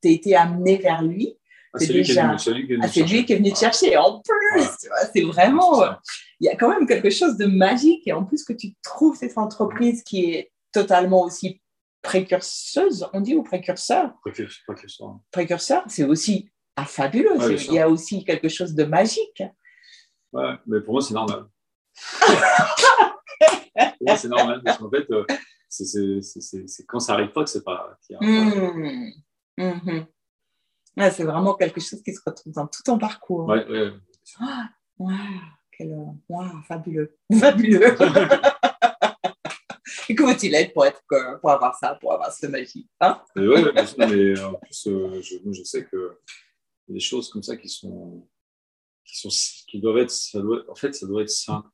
été 0.03 0.35
amené 0.35 0.77
vers 0.77 1.03
lui. 1.03 1.37
Ah, 1.73 1.79
c'est 1.79 1.93
lui, 1.93 2.03
déjà... 2.03 2.27
lui, 2.27 2.79
ah, 2.83 2.87
lui, 3.03 3.25
qui 3.25 3.33
est 3.33 3.37
venu 3.37 3.53
te 3.53 3.59
chercher. 3.59 3.97
En 3.97 4.21
plus, 4.21 4.65
c'est 5.13 5.23
vraiment. 5.23 5.83
Euh, 5.83 5.93
il 6.41 6.47
y 6.47 6.49
a 6.49 6.57
quand 6.57 6.69
même 6.69 6.87
quelque 6.87 7.11
chose 7.11 7.37
de 7.37 7.47
magique. 7.47 8.03
Et 8.07 8.13
en 8.13 8.25
plus, 8.25 8.45
que 8.45 8.53
tu 8.53 8.75
trouves 8.83 9.17
cette 9.17 9.39
entreprise 9.39 10.03
qui 10.03 10.33
est 10.33 10.53
totalement 10.73 11.23
aussi 11.23 11.61
précurseuse, 12.03 13.07
on 13.13 13.21
dit, 13.21 13.35
ou 13.35 13.43
précurseur 13.43 14.13
Précurseur. 14.23 15.21
Précurseur, 15.31 15.85
c'est 15.87 16.05
aussi 16.05 16.51
ah, 16.77 16.85
fabuleux. 16.85 17.37
il 17.51 17.75
y 17.75 17.79
a 17.79 17.89
aussi 17.89 18.25
quelque 18.25 18.49
chose 18.49 18.75
de 18.75 18.85
magique. 18.85 19.43
Ouais, 20.33 20.55
mais 20.67 20.81
pour 20.81 20.95
moi, 20.95 21.03
c'est 21.03 21.15
normal. 21.15 21.47
pour 23.75 23.85
moi, 24.01 24.17
c'est 24.17 24.29
normal. 24.29 24.63
Parce 24.65 24.79
qu'en 24.79 24.91
fait, 24.91 25.07
euh, 25.11 25.25
c'est 25.69 26.87
quand 26.87 27.01
ça 27.01 27.15
arrive 27.15 27.33
pas 27.33 27.45
que 27.45 27.51
c'est 27.51 27.65
pas. 27.65 27.97
Mmh. 28.21 29.13
Mmh. 29.59 30.07
C'est 30.97 31.25
vraiment 31.25 31.55
quelque 31.55 31.81
chose 31.81 32.03
qui 32.03 32.15
se 32.15 32.21
retrouve 32.25 32.53
dans 32.53 32.67
tout 32.67 32.83
ton 32.85 32.99
parcours. 32.99 33.47
Ouais, 33.47 33.67
ouais. 33.69 33.93
wow, 34.99 35.11
quel, 35.77 35.97
fabuleux. 36.67 37.17
Fabuleux. 37.39 37.97
Et 40.09 40.15
comment 40.15 40.35
tu 40.35 40.49
l'aides 40.49 40.73
pour, 40.73 40.85
être, 40.85 41.03
pour 41.41 41.51
avoir 41.51 41.75
ça, 41.77 41.95
pour 41.95 42.13
avoir 42.13 42.33
cette 42.33 42.51
magie 42.51 42.89
hein? 43.01 43.23
Oui, 43.37 43.47
ouais, 43.47 43.73
mais 43.99 44.41
en 44.41 44.55
plus, 44.55 44.87
euh, 44.89 45.21
je, 45.23 45.37
je 45.53 45.63
sais 45.63 45.85
que 45.85 46.19
des 46.89 47.01
choses 47.01 47.31
comme 47.31 47.43
ça 47.43 47.57
qui 47.57 47.69
sont, 47.69 48.29
qui 49.05 49.19
sont, 49.19 49.29
qui 49.69 49.81
doivent 49.81 49.99
être, 49.99 50.11
ça 50.11 50.41
doit, 50.41 50.69
en 50.69 50.75
fait, 50.75 50.95
ça 50.95 51.07
doit 51.07 51.23
être 51.23 51.31
simple. 51.31 51.69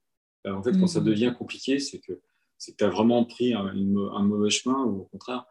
Euh, 0.47 0.53
en 0.53 0.63
fait, 0.63 0.73
quand 0.73 0.87
ça 0.87 1.01
mhm. 1.01 1.07
devient 1.07 1.35
compliqué, 1.37 1.79
c'est 1.79 1.99
que 1.99 2.21
c'est 2.59 2.73
que 2.73 2.77
tu 2.77 2.85
as 2.85 2.91
vraiment 2.91 3.25
pris 3.25 3.53
un, 3.53 3.67
un, 3.67 4.23
mauvais 4.23 4.51
chemin 4.51 4.85
ou 4.85 5.03
au 5.03 5.05
contraire, 5.05 5.45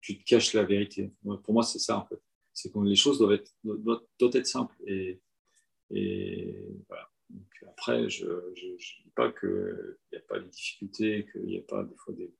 tu 0.00 0.18
te 0.18 0.24
caches 0.24 0.54
la 0.54 0.64
vérité. 0.64 1.12
Pour 1.22 1.54
moi, 1.54 1.62
c'est 1.62 1.78
ça, 1.78 1.98
en 1.98 2.06
fait. 2.06 2.20
C'est 2.62 2.70
que 2.70 2.78
les 2.80 2.96
choses 2.96 3.18
doivent 3.18 3.32
être, 3.32 3.52
doivent, 3.64 4.02
être 4.20 4.46
simples. 4.46 4.76
Et, 4.86 5.20
et 5.90 6.54
voilà. 6.88 7.10
après, 7.68 8.08
je 8.10 8.26
ne 8.26 8.54
dis 8.54 9.12
pas 9.14 9.32
qu'il 9.32 9.96
n'y 10.12 10.18
a 10.18 10.22
pas 10.28 10.38
de 10.38 10.46
difficultés, 10.46 11.26
qu'il 11.32 11.46
n'y 11.46 11.58
a 11.58 11.62
pas 11.62 11.84
des 11.84 11.96
fois 11.96 12.14
des, 12.14 12.34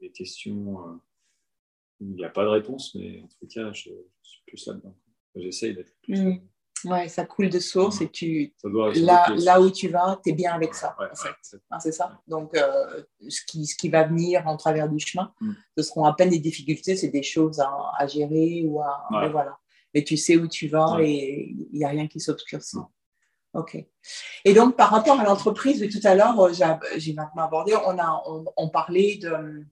des, 0.00 0.12
questions 0.12 0.88
euh, 0.88 0.94
où 2.00 2.10
il 2.10 2.16
n'y 2.16 2.24
a 2.24 2.30
pas 2.30 2.44
de 2.44 2.50
réponse, 2.50 2.94
mais 2.94 3.20
en 3.20 3.26
tout 3.26 3.46
cas, 3.48 3.72
je, 3.72 3.90
je 3.90 4.28
suis 4.28 4.42
plus 4.46 4.66
là-dedans. 4.66 4.96
J'essaye 5.34 5.74
d'être 5.74 5.94
plus. 6.02 6.20
Mmh. 6.20 6.48
Ouais, 6.84 7.08
ça 7.08 7.24
coule 7.24 7.48
de 7.48 7.58
source 7.58 8.00
et 8.00 8.08
tu 8.08 8.54
là, 8.96 9.26
là 9.38 9.60
où 9.60 9.70
tu 9.70 9.88
vas, 9.88 10.20
tu 10.22 10.30
es 10.30 10.32
bien 10.34 10.52
avec 10.52 10.74
ça. 10.74 10.94
en 10.98 11.16
fait. 11.16 11.58
C'est 11.80 11.92
ça. 11.92 12.20
Donc, 12.28 12.54
euh, 12.56 13.02
ce, 13.28 13.40
qui, 13.46 13.66
ce 13.66 13.76
qui 13.76 13.88
va 13.88 14.04
venir 14.04 14.46
en 14.46 14.56
travers 14.56 14.88
du 14.88 14.98
chemin, 14.98 15.32
mmh. 15.40 15.52
ce 15.78 15.82
seront 15.82 16.04
à 16.04 16.14
peine 16.14 16.30
des 16.30 16.38
difficultés, 16.38 16.94
c'est 16.96 17.08
des 17.08 17.22
choses 17.22 17.60
à, 17.60 17.72
à, 17.98 18.06
gérer 18.06 18.62
ou 18.66 18.82
à. 18.82 19.08
Mais 19.10 19.30
voilà. 19.30 19.58
Mais 19.94 20.04
tu 20.04 20.16
sais 20.16 20.36
où 20.36 20.46
tu 20.46 20.68
vas 20.68 20.98
et 21.00 21.54
il 21.72 21.78
n'y 21.78 21.84
a 21.84 21.88
rien 21.88 22.06
qui 22.06 22.20
s'obscurcit. 22.20 22.76
OK. 23.54 23.78
Et 24.44 24.52
donc, 24.52 24.76
par 24.76 24.90
rapport 24.90 25.18
à 25.18 25.24
l'entreprise, 25.24 25.80
tout 25.90 26.06
à 26.06 26.14
l'heure, 26.14 26.38
euh, 26.38 26.52
j'ai 26.98 27.14
maintenant 27.14 27.44
abordé, 27.44 27.74
on, 27.86 27.98
a, 27.98 28.22
on, 28.26 28.44
on 28.56 28.68
parlait 28.68 29.16
de 29.16 29.64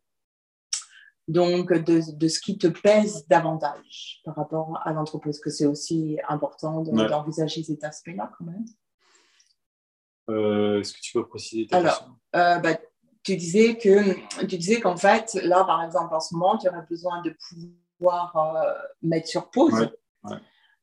donc 1.28 1.72
de, 1.72 2.02
de, 2.14 2.28
ce 2.28 2.40
qui 2.40 2.58
te 2.58 2.66
pèse 2.66 3.26
davantage 3.28 4.20
par 4.24 4.36
rapport 4.36 4.78
à 4.84 4.92
l'entreprise, 4.92 5.40
que 5.40 5.50
c'est 5.50 5.66
aussi 5.66 6.18
important 6.28 6.82
d'envisager 6.82 7.62
cet 7.62 7.84
aspect-là 7.84 8.30
quand 8.36 8.44
même. 8.44 8.64
Euh, 10.30 10.80
est-ce 10.80 10.92
que 10.94 11.00
tu 11.00 11.12
peux 11.12 11.26
préciser 11.26 11.66
ta 11.66 11.78
Alors, 11.78 12.16
euh, 12.36 12.58
bah, 12.58 12.76
tu 13.22 13.36
disais 13.36 13.76
que 13.76 14.14
tu 14.40 14.58
disais 14.58 14.80
qu'en 14.80 14.96
fait, 14.96 15.34
là, 15.42 15.64
par 15.64 15.82
exemple, 15.82 16.14
en 16.14 16.20
ce 16.20 16.34
moment, 16.34 16.58
tu 16.58 16.68
aurais 16.68 16.84
besoin 16.88 17.22
de 17.22 17.34
pouvoir 17.98 18.36
euh, 18.36 18.72
mettre 19.02 19.28
sur 19.28 19.50
pause 19.50 19.90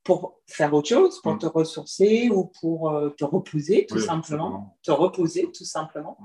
pour 0.04 0.42
faire 0.48 0.74
autre 0.74 0.90
chose, 0.90 1.22
pour 1.22 1.38
te 1.38 1.46
ressourcer 1.46 2.30
ou 2.32 2.52
pour 2.60 2.92
te 3.16 3.24
reposer, 3.24 3.86
tout 3.88 4.00
simplement. 4.00 4.76
Te 4.82 4.92
reposer, 4.92 5.52
tout 5.52 5.66
simplement. 5.66 6.18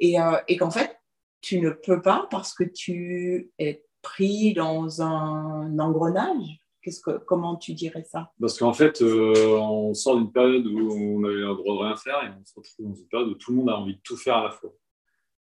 Et, 0.00 0.16
et 0.48 0.56
qu'en 0.56 0.72
fait, 0.72 0.98
tu 1.42 1.60
ne 1.60 1.70
peux 1.70 2.00
pas 2.00 2.26
parce 2.30 2.54
que 2.54 2.64
tu 2.64 3.52
es 3.58 3.84
pris 4.00 4.54
dans 4.54 5.02
un 5.02 5.78
engrenage 5.78 6.58
Qu'est-ce 6.82 7.00
que, 7.00 7.18
Comment 7.18 7.56
tu 7.56 7.74
dirais 7.74 8.02
ça? 8.02 8.32
Parce 8.40 8.58
qu'en 8.58 8.72
fait, 8.72 9.02
euh, 9.02 9.56
on 9.56 9.94
sort 9.94 10.16
d'une 10.16 10.32
période 10.32 10.66
où 10.66 10.92
on 10.92 11.22
avait 11.24 11.34
le 11.34 11.54
droit 11.54 11.74
de 11.76 11.84
rien 11.84 11.96
faire 11.96 12.24
et 12.24 12.30
on 12.40 12.44
se 12.44 12.54
retrouve 12.56 12.88
dans 12.88 12.94
une 12.94 13.06
période 13.06 13.28
où 13.28 13.34
tout 13.34 13.52
le 13.52 13.58
monde 13.58 13.70
a 13.70 13.78
envie 13.78 13.94
de 13.94 14.00
tout 14.02 14.16
faire 14.16 14.38
à 14.38 14.44
la 14.44 14.50
fois. 14.50 14.74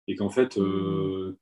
Et 0.08 0.16
qu'en 0.16 0.28
fait, 0.28 0.58
euh, 0.58 1.38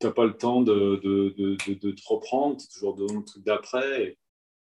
tu 0.00 0.06
n'as 0.06 0.12
pas 0.12 0.24
le 0.24 0.36
temps 0.36 0.62
de, 0.62 0.96
de, 1.04 1.28
de, 1.38 1.74
de 1.74 1.90
te 1.92 2.02
reprendre, 2.04 2.56
tu 2.56 2.64
es 2.64 2.68
toujours 2.68 2.96
dans 2.96 3.14
le 3.14 3.24
truc 3.24 3.44
d'après. 3.44 4.18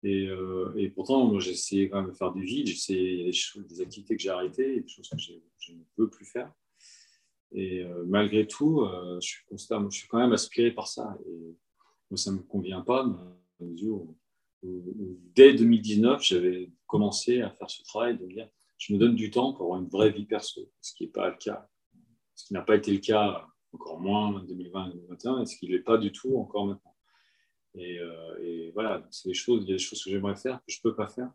Et, 0.01 0.09
et, 0.09 0.27
euh, 0.29 0.91
pourtant, 0.95 1.39
j'ai 1.39 1.51
essayé 1.51 1.87
quand 1.87 2.01
même 2.01 2.11
de 2.11 2.17
faire 2.17 2.31
du 2.31 2.43
vide. 2.43 2.69
Il 2.69 2.95
y 2.95 3.29
a 3.29 3.31
des, 3.31 3.67
des 3.67 3.81
activités 3.81 4.15
que 4.15 4.21
j'ai 4.21 4.29
arrêtées, 4.29 4.81
des 4.81 4.87
choses 4.87 5.09
que 5.09 5.17
je 5.19 5.73
ne 5.73 5.79
veux 5.95 6.09
plus 6.09 6.25
faire. 6.25 6.51
Et 7.51 7.83
euh, 7.83 8.03
malgré 8.05 8.45
tout, 8.45 8.81
euh, 8.81 9.19
je, 9.21 9.57
suis 9.89 10.07
quand 10.07 10.19
même 10.19 10.33
aspiré 10.33 10.71
par 10.71 10.87
ça. 10.87 11.17
Et 11.25 11.55
moi, 12.09 12.17
ça 12.17 12.31
ne 12.31 12.37
me 12.37 12.43
convient 12.43 12.81
pas, 12.81 13.05
dès 15.35 15.53
2019, 15.53 16.21
j'avais 16.21 16.71
commencé 16.85 17.41
à 17.41 17.49
faire 17.51 17.69
ce 17.69 17.83
travail 17.83 18.17
de 18.17 18.25
dire 18.25 18.49
je 18.77 18.93
me 18.93 18.99
donne 18.99 19.15
du 19.15 19.31
temps 19.31 19.53
pour 19.53 19.65
avoir 19.65 19.79
une 19.79 19.89
vraie 19.89 20.11
vie 20.11 20.25
perso, 20.25 20.69
ce 20.81 20.93
qui 20.93 21.05
n'est 21.05 21.11
pas 21.11 21.29
le 21.29 21.37
cas. 21.37 21.67
Ce 22.35 22.45
qui 22.45 22.53
n'a 22.53 22.61
pas 22.61 22.75
été 22.75 22.91
le 22.91 22.99
cas, 22.99 23.47
encore 23.73 23.99
moins 23.99 24.27
en 24.27 24.43
2020-2021, 24.43 25.41
et 25.41 25.45
ce 25.47 25.57
qui 25.57 25.69
n'est 25.69 25.79
pas 25.79 25.97
du 25.97 26.11
tout 26.11 26.37
encore 26.37 26.67
maintenant. 26.67 26.95
Et, 27.73 27.99
euh, 27.99 28.71
voilà, 28.73 29.07
c'est 29.09 29.29
des 29.29 29.33
choses, 29.33 29.63
il 29.63 29.69
y 29.69 29.73
a 29.73 29.75
des 29.75 29.83
choses 29.83 30.03
que 30.03 30.09
j'aimerais 30.09 30.35
faire 30.35 30.57
que 30.57 30.71
je 30.71 30.79
ne 30.83 30.89
peux 30.89 30.95
pas 30.95 31.07
faire 31.07 31.31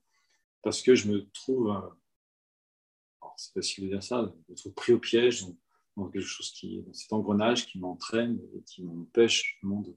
parce 0.63 0.81
que 0.81 0.95
je 0.95 1.09
me 1.09 1.29
trouve, 1.31 1.75
c'est 3.37 3.53
facile 3.53 3.85
de 3.85 3.91
dire 3.91 4.03
ça, 4.03 4.33
je 4.47 4.53
me 4.53 4.57
trouve 4.57 4.75
pris 4.75 4.93
au 4.93 4.99
piège 4.99 5.47
dans 5.97 6.09
quelque 6.09 6.27
chose 6.27 6.51
qui, 6.53 6.83
dans 6.83 6.93
cet 6.93 7.13
engrenage 7.13 7.67
qui 7.67 7.79
m'entraîne 7.79 8.41
et 8.55 8.63
qui 8.63 8.83
m'empêche 8.83 9.59
de, 9.63 9.97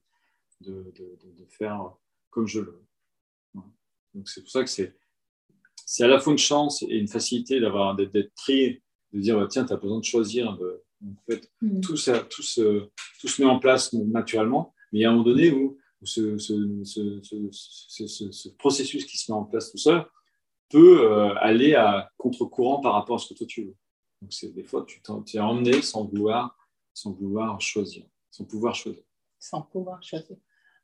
de, 0.62 0.93
de, 0.95 1.31
de, 1.38 1.45
faire 1.49 1.91
comme 2.29 2.47
je 2.47 2.60
le 2.60 2.71
veux. 2.71 2.88
Donc 4.13 4.29
c'est 4.29 4.41
pour 4.41 4.49
ça 4.49 4.63
que 4.63 4.69
c'est, 4.69 4.97
c'est 5.86 6.03
à 6.03 6.08
la 6.08 6.19
fois 6.19 6.34
une 6.34 6.39
chance 6.39 6.84
et 6.84 6.97
une 6.97 7.08
facilité 7.08 7.60
d'avoir 7.60 7.95
d'être, 7.95 8.34
pris, 8.36 8.81
de 9.13 9.19
dire 9.19 9.47
tiens, 9.49 9.65
tu 9.65 9.73
as 9.73 9.77
besoin 9.77 9.99
de 9.99 10.05
choisir 10.05 10.49
en 10.49 11.15
fait, 11.29 11.51
mm. 11.62 11.81
tout, 11.81 11.97
ça, 11.97 12.19
tout, 12.19 12.41
se, 12.41 12.89
tout 13.19 13.27
se 13.27 13.41
met 13.41 13.47
en 13.47 13.60
place 13.60 13.93
naturellement, 13.93 14.73
mais 14.91 14.99
il 14.99 15.01
y 15.03 15.05
a 15.05 15.10
un 15.10 15.13
moment 15.13 15.25
donné 15.25 15.51
où, 15.51 15.77
ce, 16.03 16.38
ce, 16.38 16.84
ce, 16.84 18.49
processus 18.58 19.05
qui 19.05 19.17
se 19.17 19.31
met 19.31 19.38
en 19.38 19.43
place 19.43 19.71
tout 19.71 19.77
seul 19.77 20.05
peut 20.69 21.03
euh, 21.03 21.34
aller 21.38 21.73
à 21.73 22.12
contre-courant 22.17 22.79
par 22.79 22.93
rapport 22.93 23.15
à 23.15 23.19
ce 23.19 23.29
que 23.29 23.34
toi 23.34 23.47
tu 23.47 23.65
veux. 23.65 23.75
Donc, 24.26 24.34
c'est 24.34 24.52
des 24.56 24.64
fois, 24.64 24.84
tu 24.88 25.00
t'es 25.02 25.40
emmené 25.40 25.84
sans 25.84 26.04
vouloir, 26.06 26.58
sans 26.96 27.12
vouloir 27.12 27.62
choisir, 27.62 28.06
sans 28.32 28.44
pouvoir 28.44 28.74
choisir. 28.74 29.04
Sans 29.38 29.62
pouvoir 29.62 30.02
choisir. 30.02 30.36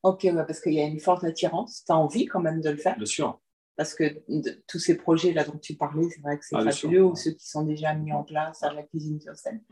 Ok, 0.03 0.27
parce 0.35 0.61
qu'il 0.61 0.73
y 0.73 0.79
a 0.79 0.85
une 0.85 0.99
forte 0.99 1.23
attirance. 1.23 1.83
Tu 1.83 1.91
as 1.91 1.97
envie 1.97 2.27
quand 2.27 2.39
même 2.39 2.61
de 2.61 2.69
le 2.69 2.77
faire. 2.77 2.95
Bien 2.97 3.05
sûr. 3.07 3.41
Parce 3.75 3.95
que 3.95 4.21
tous 4.67 4.77
ces 4.77 4.95
projets 4.95 5.33
là 5.33 5.43
dont 5.43 5.57
tu 5.57 5.73
parlais, 5.73 6.07
c'est 6.11 6.21
vrai 6.21 6.37
que 6.37 6.45
c'est 6.45 6.55
ah, 6.55 6.69
fabuleux, 6.71 7.03
ou 7.03 7.15
ceux 7.15 7.31
qui 7.31 7.49
sont 7.49 7.63
déjà 7.63 7.95
mis 7.95 8.13
en 8.13 8.23
place 8.23 8.61
à 8.61 8.71
la 8.73 8.83
cuisine 8.83 9.19
sur 9.19 9.35
scène. 9.35 9.63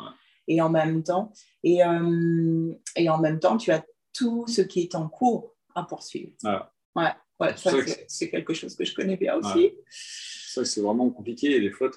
Et 0.48 0.60
en 0.62 0.70
même 0.70 1.04
temps, 1.04 1.32
et, 1.62 1.84
euh, 1.84 2.74
et 2.96 3.08
en 3.08 3.20
même 3.20 3.40
temps, 3.40 3.56
tu 3.56 3.70
as 3.70 3.86
tout 4.14 4.48
ce 4.48 4.64
qui 4.64 4.82
est 4.82 4.96
en 4.96 5.08
cours 5.10 5.56
à 5.76 5.84
poursuivre. 5.84 6.32
Ah. 6.44 6.74
Ouais, 6.96 7.12
ouais 7.40 7.56
ça, 7.56 7.72
c'est 8.08 8.32
quelque 8.32 8.56
chose 8.56 8.76
que 8.76 8.84
je 8.84 8.96
connais 8.96 9.16
bien 9.16 9.36
aussi. 9.36 9.76
Ça, 9.92 10.66
c'est 10.66 10.82
vraiment 10.82 11.12
compliqué. 11.12 11.52
Et 11.52 11.62
des 11.62 11.70
fois, 11.70 11.92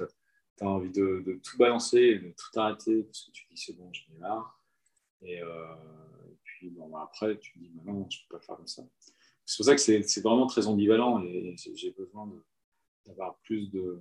tu 0.56 0.64
as, 0.64 0.68
envie 0.68 0.90
de, 0.90 1.22
de, 1.26 1.40
tout 1.42 1.56
balancer, 1.58 2.18
de 2.18 2.30
tout 2.30 2.60
arrêter, 2.60 3.02
parce 3.04 3.24
que 3.24 3.30
tu 3.32 3.46
dis 3.50 3.60
c'est 3.60 3.76
bon, 3.76 3.90
j'en 3.92 4.14
ai 4.16 4.18
marre. 4.18 4.58
Et, 5.22 5.40
euh, 5.40 5.74
puis 6.42 6.70
bon, 6.70 6.88
bah, 6.88 7.02
après, 7.04 7.38
tu 7.38 7.58
dis 7.58 7.72
non, 7.84 8.06
je 8.10 8.18
ne 8.18 8.28
peux 8.28 8.38
pas 8.38 8.40
faire 8.40 8.56
comme 8.56 8.66
ça 8.66 8.82
c'est 9.44 9.56
pour 9.56 9.66
ça 9.66 9.74
que 9.74 9.80
c'est 9.80 10.20
vraiment 10.22 10.46
très 10.46 10.66
ambivalent 10.66 11.22
et 11.22 11.54
j'ai 11.74 11.90
besoin 11.90 12.30
d'avoir 13.06 13.36
plus 13.38 13.70
de, 13.70 14.00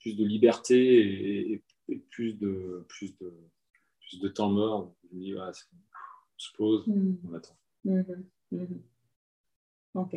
plus 0.00 0.14
de 0.14 0.24
liberté 0.24 1.52
et, 1.52 1.64
plus, 2.10 2.34
de, 2.34 2.84
plus, 2.88 3.16
de, 3.18 3.32
plus 4.00 4.20
de 4.20 4.28
temps 4.28 4.50
mort. 4.50 4.94
Je 5.10 5.16
me 5.16 5.20
dis, 5.22 5.34
on 5.34 5.52
se 6.36 6.52
pose, 6.56 6.86
mm. 6.86 7.16
on 7.28 7.34
attend. 7.34 7.56
Mm-hmm. 7.86 8.24
Mm-hmm. 8.52 8.80
Ok. 9.94 10.16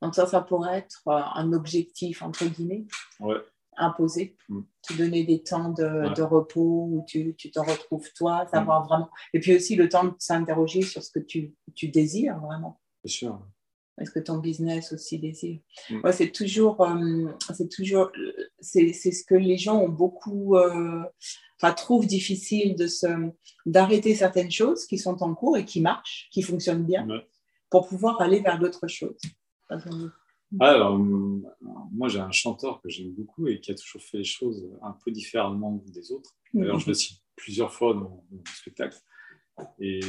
Donc 0.00 0.14
ça, 0.14 0.26
ça 0.26 0.40
pourrait 0.40 0.78
être 0.78 1.02
euh, 1.06 1.22
un 1.34 1.52
objectif, 1.52 2.22
entre 2.22 2.44
guillemets, 2.44 2.84
imposé, 3.76 4.36
mm. 4.48 4.60
te 4.82 4.94
donner 4.94 5.24
des 5.24 5.42
temps 5.42 5.70
de, 5.70 6.14
de, 6.14 6.22
repos 6.22 6.88
où 6.90 7.04
tu, 7.06 7.34
tu 7.36 7.50
te 7.50 7.58
retrouves 7.58 8.08
toi, 8.14 8.46
savoir 8.50 8.84
mm. 8.84 8.88
vraiment. 8.88 9.10
Et 9.32 9.40
puis 9.40 9.54
aussi 9.54 9.76
le 9.76 9.88
temps 9.88 10.04
de 10.04 10.14
s'interroger 10.18 10.82
sur 10.82 11.02
ce 11.02 11.10
que 11.10 11.20
tu, 11.20 11.54
tu 11.74 11.88
désires 11.88 12.38
vraiment. 12.40 12.80
Bien 13.04 13.12
sûr. 13.12 13.42
Est-ce 14.00 14.10
que 14.10 14.20
ton 14.20 14.38
business 14.38 14.92
aussi 14.92 15.18
désire? 15.18 15.60
Mm. 15.90 16.10
C'est 16.12 16.32
toujours, 16.32 16.80
euh, 16.82 17.28
c'est 17.54 17.68
toujours, 17.68 18.10
c'est, 18.60 18.92
ce 18.92 19.24
que 19.24 19.34
les 19.34 19.58
gens 19.58 19.78
ont 19.80 19.88
beaucoup, 19.88 20.56
euh, 20.56 21.02
enfin, 21.60 21.72
trouvent 21.74 22.06
difficile 22.06 22.74
de 22.76 22.86
se, 22.86 23.06
d'arrêter 23.66 24.14
certaines 24.14 24.50
choses 24.50 24.86
qui 24.86 24.98
sont 24.98 25.22
en 25.22 25.34
cours 25.34 25.56
et 25.56 25.64
qui 25.64 25.80
marchent, 25.80 26.28
qui 26.32 26.42
fonctionnent 26.42 26.84
bien, 26.84 27.06
pour 27.70 27.86
pouvoir 27.88 28.20
aller 28.20 28.40
vers 28.40 28.58
d'autres 28.58 28.88
choses. 28.88 29.20
Alors, 30.60 30.98
moi, 30.98 32.08
j'ai 32.08 32.20
un 32.20 32.30
chanteur 32.30 32.80
que 32.80 32.88
j'aime 32.88 33.12
beaucoup 33.12 33.46
et 33.48 33.60
qui 33.60 33.70
a 33.70 33.74
toujours 33.74 34.02
fait 34.02 34.18
les 34.18 34.24
choses 34.24 34.68
un 34.82 34.92
peu 35.04 35.10
différemment 35.10 35.82
des 35.86 36.12
autres. 36.12 36.36
D'ailleurs, 36.52 36.78
je 36.78 36.88
le 36.88 36.94
cite 36.94 37.22
plusieurs 37.36 37.72
fois 37.72 37.94
dans, 37.94 38.24
mon 38.30 38.42
spectacle. 38.54 38.98
Et, 39.78 40.00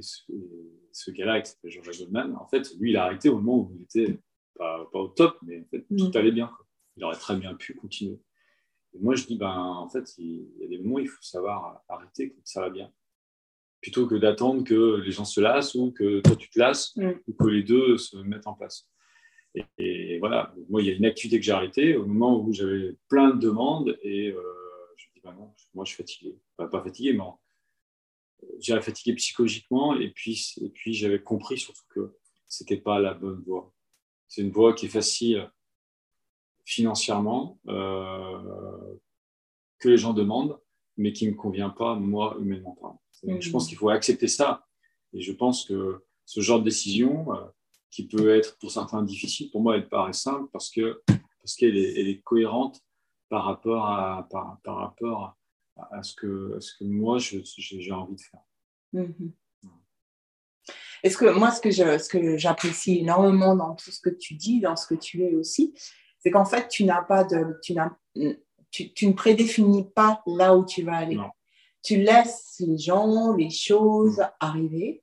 ce, 0.00 1.10
gars-là, 1.10 1.40
qui 1.40 1.50
s'appelle 1.50 1.70
Georges 1.70 1.98
Goldman, 1.98 2.36
en 2.36 2.46
fait, 2.46 2.74
lui, 2.78 2.90
il 2.90 2.96
a 2.96 3.04
arrêté 3.04 3.28
au 3.28 3.38
moment 3.38 3.62
où 3.62 3.76
il 3.76 3.82
était 3.82 4.20
pas, 4.54 4.88
au 4.92 5.08
top, 5.08 5.38
mais 5.42 5.60
en 5.60 5.64
fait, 5.70 5.86
tout 5.96 6.10
allait 6.14 6.32
bien. 6.32 6.50
Il 6.96 7.04
aurait 7.04 7.16
très 7.16 7.36
bien 7.36 7.54
pu 7.54 7.74
continuer. 7.74 8.20
Et 8.94 8.98
moi, 8.98 9.14
je 9.14 9.26
dis, 9.26 9.36
ben, 9.36 9.56
en 9.56 9.88
fait, 9.88 10.12
il, 10.18 10.46
y 10.58 10.64
a 10.64 10.68
des 10.68 10.78
moments 10.78 10.96
où 10.96 11.00
il 11.00 11.08
faut 11.08 11.22
savoir 11.22 11.82
arrêter 11.88 12.30
quand 12.30 12.42
ça 12.44 12.60
va 12.60 12.70
bien. 12.70 12.92
Plutôt 13.80 14.06
que 14.06 14.14
d'attendre 14.14 14.62
que 14.62 15.00
les 15.00 15.10
gens 15.10 15.24
se 15.24 15.40
lassent 15.40 15.74
ou 15.74 15.90
que 15.90 16.20
toi 16.20 16.36
tu 16.36 16.48
te 16.50 16.58
lasses 16.58 16.94
mm. 16.96 17.10
ou 17.26 17.32
que 17.32 17.48
les 17.48 17.64
deux 17.64 17.98
se 17.98 18.16
mettent 18.18 18.46
en 18.46 18.54
place. 18.54 18.88
Et, 19.54 20.18
voilà, 20.18 20.54
moi, 20.68 20.80
il 20.80 20.88
y 20.88 20.90
a 20.90 20.94
une 20.94 21.04
activité 21.04 21.38
que 21.38 21.44
j'ai 21.44 21.52
arrêtée 21.52 21.96
au 21.96 22.06
moment 22.06 22.40
où 22.40 22.52
j'avais 22.52 22.96
plein 23.08 23.30
de 23.30 23.40
demandes 23.40 23.98
et 24.02 24.30
euh, 24.30 24.42
je 24.96 25.06
me 25.08 25.14
dis, 25.14 25.20
ben 25.22 25.32
non, 25.34 25.52
moi, 25.74 25.84
je 25.84 25.92
suis 25.92 26.02
fatigué. 26.02 26.36
pas 26.56 26.68
fatigué, 26.70 27.12
mais 27.12 27.24
j'avais 28.58 28.82
fatigué 28.82 29.14
psychologiquement 29.16 29.94
et 29.94 30.10
puis, 30.10 30.54
et 30.60 30.68
puis 30.70 30.94
j'avais 30.94 31.22
compris 31.22 31.58
surtout 31.58 31.84
que 31.90 32.16
ce 32.48 32.62
n'était 32.62 32.78
pas 32.78 32.98
la 32.98 33.14
bonne 33.14 33.42
voie. 33.46 33.72
C'est 34.28 34.42
une 34.42 34.50
voie 34.50 34.72
qui 34.74 34.86
est 34.86 34.90
facile 34.90 35.50
financièrement, 36.64 37.58
euh, 37.68 38.94
que 39.78 39.88
les 39.88 39.96
gens 39.96 40.14
demandent, 40.14 40.58
mais 40.96 41.12
qui 41.12 41.26
ne 41.26 41.32
me 41.32 41.36
convient 41.36 41.70
pas, 41.70 41.96
moi, 41.96 42.36
humainement 42.40 42.76
parlant. 42.80 43.02
Je 43.40 43.50
pense 43.50 43.68
qu'il 43.68 43.76
faut 43.76 43.90
accepter 43.90 44.28
ça. 44.28 44.66
Et 45.12 45.20
je 45.20 45.32
pense 45.32 45.64
que 45.64 46.02
ce 46.24 46.40
genre 46.40 46.60
de 46.60 46.64
décision, 46.64 47.34
euh, 47.34 47.44
qui 47.92 48.08
peut 48.08 48.34
être 48.34 48.58
pour 48.58 48.72
certains 48.72 49.02
difficile, 49.02 49.50
pour 49.50 49.60
moi, 49.60 49.76
elle 49.76 49.88
paraît 49.88 50.14
simple 50.14 50.48
parce 50.52 50.70
que 50.70 51.02
parce 51.06 51.54
qu'elle 51.56 51.76
est, 51.76 52.00
elle 52.00 52.08
est 52.08 52.20
cohérente 52.22 52.80
par 53.28 53.44
rapport 53.44 53.86
à, 53.86 54.26
par, 54.30 54.58
par 54.64 54.76
rapport 54.76 55.36
à, 55.76 55.96
à 55.98 56.02
ce 56.02 56.14
que, 56.14 56.58
ce 56.60 56.76
que 56.78 56.84
moi, 56.84 57.18
j'ai 57.18 57.92
envie 57.92 58.16
de 58.16 58.20
faire. 58.20 58.40
Mhm. 58.92 59.32
Est-ce 61.02 61.16
que 61.16 61.36
moi, 61.36 61.50
ce 61.50 61.60
que, 61.60 61.70
ce 61.70 62.08
que 62.08 62.36
j'apprécie 62.36 63.00
énormément 63.00 63.56
dans 63.56 63.74
tout 63.74 63.90
ce 63.90 64.00
que 64.00 64.10
tu 64.10 64.34
dis, 64.34 64.60
dans 64.60 64.76
ce 64.76 64.86
que 64.86 64.94
tu 64.94 65.24
es 65.24 65.34
aussi, 65.34 65.74
c'est 66.18 66.30
qu'en 66.30 66.44
fait, 66.44 66.68
tu 66.68 66.84
n'as 66.84 67.02
pas 67.02 67.24
de, 67.24 67.58
tu, 67.62 67.74
tu, 68.70 68.92
tu, 68.92 69.06
ne 69.08 69.12
prédéfinis 69.12 69.90
pas 69.90 70.22
là 70.26 70.56
où 70.56 70.64
tu 70.64 70.84
vas 70.84 70.98
aller. 70.98 71.18
Tu 71.82 71.96
laisses 71.96 72.54
les 72.60 72.78
gens, 72.78 73.34
les 73.34 73.50
choses 73.50 74.22
arriver 74.38 75.02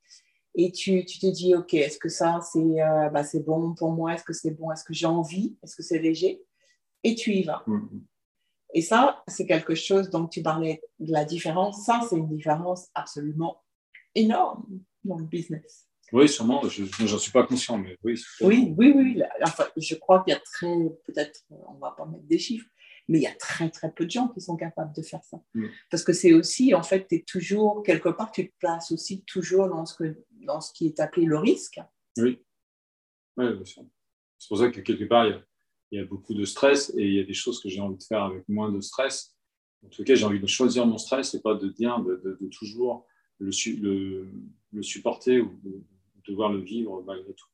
et 0.61 0.71
tu, 0.73 1.05
tu, 1.05 1.19
te 1.19 1.27
dis, 1.27 1.55
OK, 1.55 1.73
est-ce 1.73 1.97
que 1.97 2.09
ça, 2.09 2.41
c'est 2.41 2.59
euh, 2.59 3.09
bah, 3.09 3.23
bon 3.45 3.73
pour 3.75 3.91
moi? 3.91 4.13
Est-ce 4.13 4.25
que 4.25 4.33
c'est 4.33 4.51
bon? 4.51 4.69
Est-ce 4.71 4.83
que 4.83 4.93
j'ai 4.93 5.05
envie? 5.05 5.55
Est-ce 5.63 5.73
que 5.73 5.83
c'est 5.83 5.99
léger? 5.99 6.41
Et 7.01 7.15
tu 7.15 7.31
y 7.31 7.43
vas. 7.43 7.63
Mhm. 7.65 8.03
Et 8.73 8.81
ça, 8.81 9.23
c'est 9.27 9.47
quelque 9.47 9.73
chose 9.73 10.09
dont 10.09 10.27
tu 10.27 10.43
parlais 10.43 10.81
de 10.99 11.13
la 11.13 11.23
différence. 11.23 11.85
Ça, 11.85 12.01
c'est 12.09 12.17
une 12.17 12.27
différence 12.27 12.89
absolument 12.93 13.63
énorme 14.15 14.65
dans 15.05 15.17
le 15.17 15.23
business. 15.23 15.87
Oui, 16.11 16.27
sûrement. 16.27 16.61
Je 16.67 16.83
n'en 16.83 17.17
suis 17.17 17.31
pas 17.31 17.45
conscient, 17.45 17.77
mais 17.77 17.95
oui. 18.03 18.21
Oui, 18.41 18.73
oui, 18.77 18.93
oui. 18.93 19.23
Enfin, 19.41 19.65
je 19.77 19.95
crois 19.95 20.23
qu'il 20.23 20.33
y 20.33 20.35
a 20.35 20.41
très, 20.41 20.75
peut-être, 21.05 21.39
on 21.49 21.75
ne 21.75 21.79
va 21.79 21.91
pas 21.91 22.05
mettre 22.05 22.25
des 22.25 22.37
chiffres, 22.37 22.67
mais 23.09 23.19
il 23.19 23.23
y 23.23 23.27
a 23.27 23.35
très, 23.35 23.69
très 23.69 23.91
peu 23.91 24.05
de 24.05 24.11
gens 24.11 24.29
qui 24.29 24.39
sont 24.39 24.55
capables 24.55 24.95
de 24.95 25.01
faire 25.01 25.23
ça. 25.23 25.41
Mm. 25.53 25.65
Parce 25.91 26.03
que 26.03 26.13
c'est 26.13 26.31
aussi, 26.31 26.73
en 26.73 26.83
fait, 26.83 27.07
tu 27.07 27.15
es 27.15 27.23
toujours, 27.27 27.83
quelque 27.83 28.09
part, 28.09 28.31
tu 28.31 28.49
te 28.49 28.53
places 28.59 28.91
aussi 28.91 29.23
toujours 29.25 29.67
dans 29.67 29.85
ce, 29.85 29.95
que, 29.95 30.23
dans 30.45 30.61
ce 30.61 30.71
qui 30.71 30.85
est 30.87 30.99
appelé 31.01 31.25
le 31.25 31.37
risque. 31.37 31.81
Oui. 32.17 32.41
Oui, 33.35 33.53
bien 33.53 33.65
sûr. 33.65 33.83
C'est 34.37 34.47
pour 34.47 34.57
ça 34.57 34.69
que 34.69 34.79
quelque 34.79 35.03
part, 35.03 35.25
il 35.25 35.31
y 35.31 35.33
a 35.33 35.43
il 35.91 35.99
y 35.99 36.01
a 36.01 36.05
beaucoup 36.05 36.33
de 36.33 36.45
stress 36.45 36.93
et 36.95 37.03
il 37.03 37.13
y 37.15 37.19
a 37.19 37.23
des 37.23 37.33
choses 37.33 37.61
que 37.61 37.69
j'ai 37.69 37.79
envie 37.79 37.97
de 37.97 38.03
faire 38.03 38.23
avec 38.23 38.47
moins 38.47 38.71
de 38.71 38.79
stress. 38.79 39.35
En 39.83 39.89
tout 39.89 40.03
cas, 40.03 40.15
j'ai 40.15 40.25
envie 40.25 40.39
de 40.39 40.47
choisir 40.47 40.85
mon 40.85 40.97
stress 40.97 41.33
et 41.33 41.41
pas 41.41 41.55
de 41.55 41.69
dire 41.69 41.99
de, 42.01 42.37
toujours 42.51 43.07
le, 43.39 43.51
le, 44.71 44.83
supporter 44.83 45.39
ou 45.39 45.59
de, 45.63 45.81
devoir 46.27 46.51
le 46.51 46.59
vivre 46.59 47.01
malgré 47.07 47.33
tout. 47.33 47.47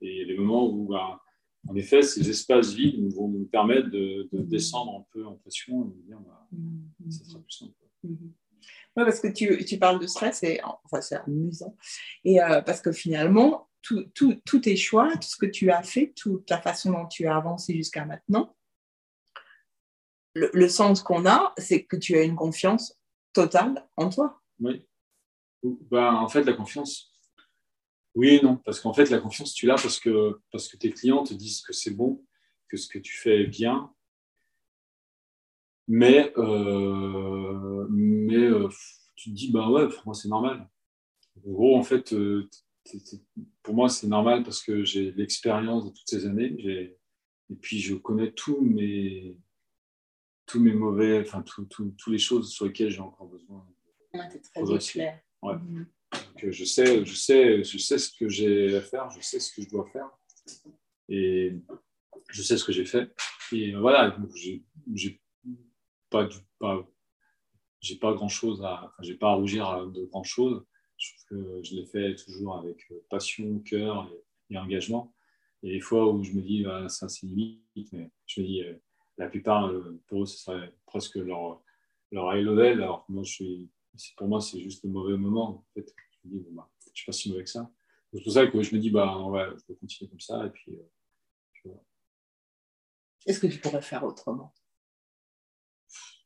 Et 0.00 0.10
il 0.10 0.18
y 0.18 0.22
a 0.22 0.26
des 0.26 0.36
moments 0.36 0.68
où, 0.68 0.88
bah, 0.88 1.20
en 1.66 1.74
effet, 1.74 2.02
ces 2.02 2.28
espaces 2.28 2.72
vides 2.72 3.12
vont 3.14 3.28
me 3.28 3.44
permettre 3.44 3.90
de, 3.90 4.28
descendre 4.32 5.00
un 5.00 5.06
peu 5.12 5.26
en 5.26 5.34
pression 5.34 5.84
et 5.84 5.96
de 5.96 6.02
dire 6.06 6.20
bah, 6.20 6.48
mm-hmm. 6.54 7.10
ça 7.10 7.24
sera 7.24 7.40
plus 7.40 7.52
simple. 7.52 7.72
Mm-hmm. 8.04 8.32
Oui, 8.96 9.04
parce 9.04 9.20
que 9.20 9.28
tu, 9.28 9.64
tu, 9.64 9.78
parles 9.78 10.00
de 10.00 10.06
stress 10.06 10.42
et 10.42 10.60
enfin, 10.84 11.00
c'est 11.00 11.16
amusant. 11.16 11.76
Et 12.24 12.42
euh, 12.42 12.62
parce 12.62 12.80
que 12.80 12.92
finalement, 12.92 13.68
tous 13.82 14.60
tes 14.60 14.76
choix, 14.76 15.12
tout 15.16 15.28
ce 15.28 15.36
que 15.36 15.46
tu 15.46 15.70
as 15.70 15.82
fait, 15.82 16.12
toute 16.16 16.48
la 16.50 16.60
façon 16.60 16.92
dont 16.92 17.06
tu 17.06 17.26
as 17.26 17.36
avancé 17.36 17.74
jusqu'à 17.74 18.04
maintenant, 18.04 18.54
le, 20.34 20.68
sens 20.68 21.02
qu'on 21.02 21.26
a, 21.26 21.52
c'est 21.58 21.84
que 21.84 21.96
tu 21.96 22.16
as 22.16 22.22
une 22.22 22.36
confiance 22.36 22.98
totale 23.32 23.86
en 23.96 24.08
toi. 24.08 24.40
Oui. 24.60 24.86
Ben, 25.62 26.14
en 26.14 26.28
fait, 26.28 26.44
la 26.44 26.52
confiance, 26.52 27.07
oui 28.18 28.30
et 28.30 28.42
non. 28.42 28.56
Parce 28.56 28.80
qu'en 28.80 28.92
fait, 28.92 29.10
la 29.10 29.20
confiance, 29.20 29.54
tu 29.54 29.66
l'as 29.66 29.76
parce 29.76 30.00
que, 30.00 30.40
parce 30.50 30.66
que 30.66 30.76
tes 30.76 30.90
clients 30.90 31.22
te 31.22 31.34
disent 31.34 31.60
que 31.60 31.72
c'est 31.72 31.92
bon, 31.92 32.24
que 32.68 32.76
ce 32.76 32.88
que 32.88 32.98
tu 32.98 33.16
fais 33.16 33.42
est 33.42 33.46
bien. 33.46 33.92
Mais, 35.86 36.32
euh, 36.36 37.86
mais 37.88 38.34
euh, 38.34 38.68
tu 39.14 39.30
te 39.30 39.34
dis, 39.36 39.52
bah 39.52 39.70
ouais, 39.70 39.88
pour 39.88 40.02
moi, 40.04 40.14
c'est 40.14 40.28
normal. 40.28 40.68
En 41.36 41.50
gros, 41.52 41.76
en 41.76 41.84
fait, 41.84 42.12
euh, 42.12 42.50
pour 43.62 43.74
moi, 43.74 43.88
c'est 43.88 44.08
normal 44.08 44.42
parce 44.42 44.64
que 44.64 44.82
j'ai 44.82 45.12
l'expérience 45.12 45.84
de 45.84 45.90
toutes 45.90 46.08
ces 46.08 46.26
années. 46.26 46.56
Et 47.50 47.54
puis, 47.54 47.78
je 47.78 47.94
connais 47.94 48.32
tous 48.32 48.60
mes, 48.60 49.38
tous 50.44 50.58
mes 50.58 50.74
mauvais, 50.74 51.20
enfin, 51.20 51.42
toutes 51.42 52.06
les 52.08 52.18
choses 52.18 52.50
sur 52.50 52.66
lesquelles 52.66 52.90
j'ai 52.90 53.00
encore 53.00 53.28
besoin. 53.28 53.64
Ouais, 54.12 54.28
très 54.28 54.78
clair. 54.78 55.20
Ouais. 55.40 55.54
Mhm. 55.54 55.86
Donc, 56.12 56.50
je, 56.50 56.64
sais, 56.64 57.04
je, 57.04 57.14
sais, 57.14 57.64
je 57.64 57.78
sais 57.78 57.98
ce 57.98 58.10
que 58.16 58.28
j'ai 58.28 58.76
à 58.76 58.80
faire, 58.80 59.10
je 59.10 59.20
sais 59.20 59.40
ce 59.40 59.52
que 59.52 59.62
je 59.62 59.68
dois 59.68 59.86
faire. 59.92 60.08
Et 61.08 61.54
je 62.30 62.42
sais 62.42 62.56
ce 62.56 62.64
que 62.64 62.72
j'ai 62.72 62.84
fait. 62.84 63.10
Et 63.52 63.74
voilà, 63.74 64.16
j'ai 64.94 65.20
pas, 66.10 66.28
j'ai 67.80 67.96
pas 67.96 68.12
grand 68.12 68.28
chose 68.28 68.62
à, 68.64 68.92
j'ai 69.00 69.14
pas 69.14 69.30
à 69.30 69.34
rougir 69.34 69.86
de 69.88 70.04
grand 70.06 70.24
chose. 70.24 70.64
Je 70.96 71.10
trouve 71.10 71.24
que 71.28 71.62
je 71.62 71.76
l'ai 71.76 71.86
fait 71.86 72.14
toujours 72.16 72.58
avec 72.58 72.92
passion, 73.08 73.58
cœur 73.60 74.10
et, 74.50 74.58
engagement. 74.58 75.14
Et 75.62 75.72
les 75.72 75.80
fois 75.80 76.12
où 76.12 76.22
je 76.22 76.32
me 76.32 76.40
dis, 76.40 76.64
ah, 76.66 76.88
ça 76.88 77.08
c'est 77.08 77.26
limite, 77.26 77.92
mais 77.92 78.10
je 78.26 78.40
me 78.40 78.46
dis, 78.46 78.62
la 79.16 79.28
plupart, 79.28 79.70
pour 80.06 80.22
eux, 80.22 80.26
ce 80.26 80.38
serait 80.38 80.72
presque 80.86 81.16
leur, 81.16 81.60
leur 82.12 82.34
high 82.34 82.44
level. 82.44 82.82
Alors 82.82 83.04
moi, 83.08 83.22
je 83.24 83.32
suis, 83.32 83.70
pour 84.16 84.28
moi, 84.28 84.40
c'est 84.40 84.60
juste 84.60 84.84
le 84.84 84.90
mauvais 84.90 85.16
moment. 85.16 85.50
En 85.50 85.66
fait, 85.74 85.94
je 86.24 86.28
me 86.28 86.34
dis, 86.34 86.44
bon, 86.44 86.54
bah, 86.54 86.70
je 86.80 86.90
suis 86.94 87.06
pas 87.06 87.12
si 87.12 87.30
mauvais 87.30 87.44
que 87.44 87.50
ça. 87.50 87.70
C'est 88.12 88.22
pour 88.22 88.32
ça 88.32 88.46
que 88.46 88.62
je 88.62 88.74
me 88.74 88.80
dis, 88.80 88.90
bah, 88.90 89.18
ouais, 89.24 89.46
je 89.56 89.64
peux 89.64 89.74
continuer 89.74 90.08
comme 90.08 90.20
ça. 90.20 90.46
Et 90.46 90.50
puis, 90.50 90.76
euh, 91.66 91.74
Est-ce 93.26 93.40
que 93.40 93.46
tu 93.46 93.60
pourrais 93.60 93.82
faire 93.82 94.04
autrement? 94.04 94.54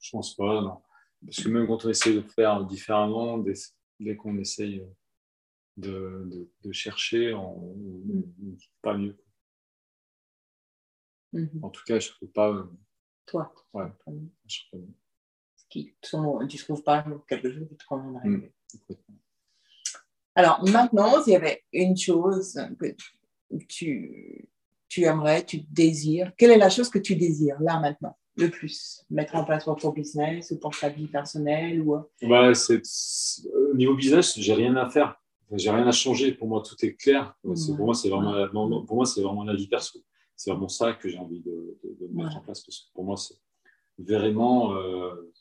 Je 0.01 0.11
pense 0.11 0.37
pas, 0.37 0.61
non. 0.61 0.83
Parce 1.25 1.43
que 1.43 1.49
même 1.49 1.67
quand 1.67 1.85
on 1.85 1.89
essaie 1.89 2.15
de 2.15 2.21
faire 2.23 2.65
différemment, 2.65 3.39
dès, 3.39 4.17
qu'on 4.17 4.39
essaye 4.39 4.85
de, 5.77 6.49
de, 6.63 6.73
chercher, 6.73 7.35
on 7.35 7.75
ne 7.77 8.21
mm. 8.21 8.57
pas 8.83 8.97
mieux. 8.97 9.17
Mm-hmm. 11.33 11.65
En 11.65 11.71
tout 11.71 11.83
cas, 11.85 11.99
je 11.99 12.09
ne 12.09 12.15
trouve 12.15 12.33
pas. 12.33 12.51
Euh, 12.51 12.65
Toi 13.27 13.55
Ouais, 13.73 13.87
je 14.47 14.61
trouve 14.69 14.81
pas 14.81 14.87
mieux. 14.87 14.95
Qui, 15.73 15.95
tu 16.03 16.17
ne 16.17 16.59
trouves 16.59 16.83
pas 16.83 17.03
quelque 17.27 17.51
chose 17.51 17.67
qui 17.67 17.77
te 17.77 17.85
rend 17.89 18.15
arriver. 18.17 18.53
Alors 20.35 20.63
maintenant, 20.69 21.23
s'il 21.23 21.33
y 21.33 21.37
avait 21.37 21.63
une 21.73 21.97
chose 21.97 22.61
que 22.79 22.95
tu, 23.67 24.49
tu 24.91 25.05
aimerais, 25.05 25.47
tu 25.47 25.63
désires, 25.71 26.33
quelle 26.37 26.51
est 26.51 26.59
la 26.59 26.69
chose 26.69 26.91
que 26.91 26.99
tu 26.99 27.17
désires 27.17 27.59
là 27.61 27.81
maintenant 27.81 28.19
le 28.37 28.51
plus? 28.51 29.03
Mettre 29.09 29.35
en 29.37 29.45
place 29.45 29.65
pour 29.65 29.77
ton 29.77 29.91
business 29.91 30.51
ou 30.51 30.59
pour 30.59 30.79
ta 30.79 30.91
vie 30.91 31.07
personnelle 31.07 31.81
ou... 31.81 31.97
bah, 32.23 32.55
c'est, 32.55 32.83
Au 33.71 33.75
niveau 33.75 33.95
business, 33.95 34.39
j'ai 34.39 34.53
rien 34.53 34.77
à 34.77 34.91
faire. 34.91 35.19
J'ai 35.53 35.71
rien 35.71 35.87
à 35.87 35.93
changer. 35.93 36.33
Pour 36.33 36.49
moi, 36.49 36.63
tout 36.63 36.77
est 36.85 36.95
clair. 36.95 37.35
Pour 37.43 37.55
moi, 37.79 37.95
c'est 37.95 38.11
vraiment, 38.11 38.85
pour 38.85 38.97
moi, 38.97 39.07
c'est 39.07 39.23
vraiment 39.23 39.45
la 39.45 39.55
vie 39.55 39.69
perso. 39.69 40.01
C'est 40.37 40.51
vraiment 40.51 40.69
ça 40.69 40.93
que 40.93 41.09
j'ai 41.09 41.19
envie 41.19 41.41
de, 41.41 41.79
mettre 42.13 42.37
en 42.37 42.41
place. 42.41 42.61
Parce 42.61 42.79
que 42.81 42.93
pour 42.95 43.05
moi, 43.05 43.17
c'est 43.17 43.37
vraiment 43.99 44.75
euh, 44.75 45.32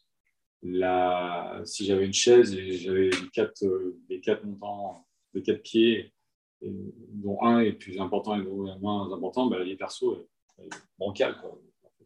la, 0.64 1.62
si 1.66 1.86
j'avais 1.86 2.06
une 2.06 2.14
chaise 2.14 2.54
et 2.54 2.78
j'avais 2.78 3.10
les 3.10 3.30
quatre, 3.34 3.66
les 4.10 4.22
quatre 4.22 4.44
montants, 4.44 5.08
les 5.34 5.42
quatre 5.42 5.64
pieds, 5.64 6.14
dont 6.62 7.42
un 7.42 7.60
est 7.60 7.74
plus 7.74 8.00
important 8.00 8.40
et 8.40 8.44
dont 8.44 8.68
un 8.68 8.78
moins 8.78 9.12
important, 9.12 9.48
bah, 9.48 9.58
la 9.58 9.66
vie 9.66 9.76
perso 9.76 10.28
est, 10.60 10.70
bancale. 11.00 11.36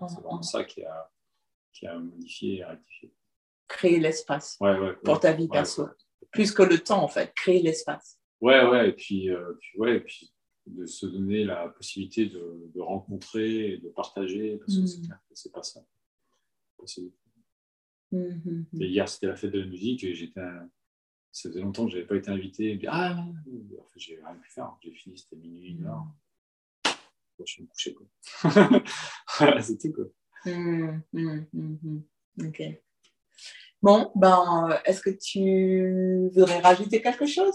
C'est 0.08 0.22
vraiment 0.22 0.42
ça 0.42 0.64
qui 0.64 0.84
a, 0.84 1.12
qui 1.74 1.88
a 1.88 1.98
modifié 1.98 2.60
et 2.60 2.64
rectifié. 2.64 3.14
Créer 3.68 4.00
l'espace 4.00 4.58
pour 5.04 5.20
ta 5.20 5.34
vie 5.34 5.50
perso. 5.50 5.88
Plus 6.32 6.52
que 6.52 6.64
le 6.64 6.80
temps, 6.80 7.04
en 7.04 7.08
fait, 7.08 7.34
créer 7.34 7.62
l'espace. 7.62 8.20
Ouais, 8.42 8.66
ouais, 8.66 8.90
et 8.90 8.94
puis, 8.94 9.30
euh, 9.30 9.54
puis, 9.60 9.80
ouais, 9.80 9.98
et 9.98 10.00
puis 10.00 10.32
de 10.66 10.86
se 10.86 11.06
donner 11.06 11.44
la 11.44 11.70
possibilité 11.70 12.26
de, 12.26 12.72
de 12.74 12.82
rencontrer 12.82 13.74
et 13.74 13.78
de 13.78 13.90
partager, 13.90 14.58
parce 14.58 14.76
que 14.76 14.86
c'est 14.86 15.00
mm. 15.00 15.06
clair 15.06 15.20
que 15.30 15.36
c'est 15.36 15.52
pas 15.52 15.64
ça. 15.64 15.82
Mm-hmm. 18.12 18.66
Hier, 18.74 19.10
c'était 19.10 19.28
la 19.28 19.36
fête 19.36 19.52
de 19.52 19.60
la 19.60 19.66
musique 19.66 20.04
et 20.04 20.14
j'étais. 20.14 20.42
Ça 21.32 21.50
faisait 21.50 21.62
longtemps 21.62 21.86
que 21.86 21.92
je 21.92 21.98
n'avais 21.98 22.08
pas 22.08 22.16
été 22.16 22.32
invité. 22.32 22.80
ah, 22.88 23.18
en 23.18 23.88
fait, 23.88 24.00
j'ai 24.00 24.16
rien 24.16 24.36
pu 24.36 24.50
faire. 24.50 24.72
J'ai 24.82 24.92
fini, 24.92 25.18
c'était 25.18 25.36
minuit, 25.36 25.72
une 25.72 25.86
heure. 25.86 26.06
Je 27.40 27.46
suis 27.46 27.64
me 27.64 27.68
coucher. 27.68 27.96
voilà, 29.38 29.62
c'était 29.62 29.92
quoi. 29.92 30.06
Mm, 30.46 31.02
mm, 31.12 31.46
mm, 31.52 32.02
ok. 32.48 32.64
Bon, 33.82 34.12
ben, 34.16 34.80
est-ce 34.86 35.02
que 35.02 35.10
tu 35.10 36.30
voudrais 36.34 36.60
rajouter 36.60 37.02
quelque 37.02 37.26
chose? 37.26 37.54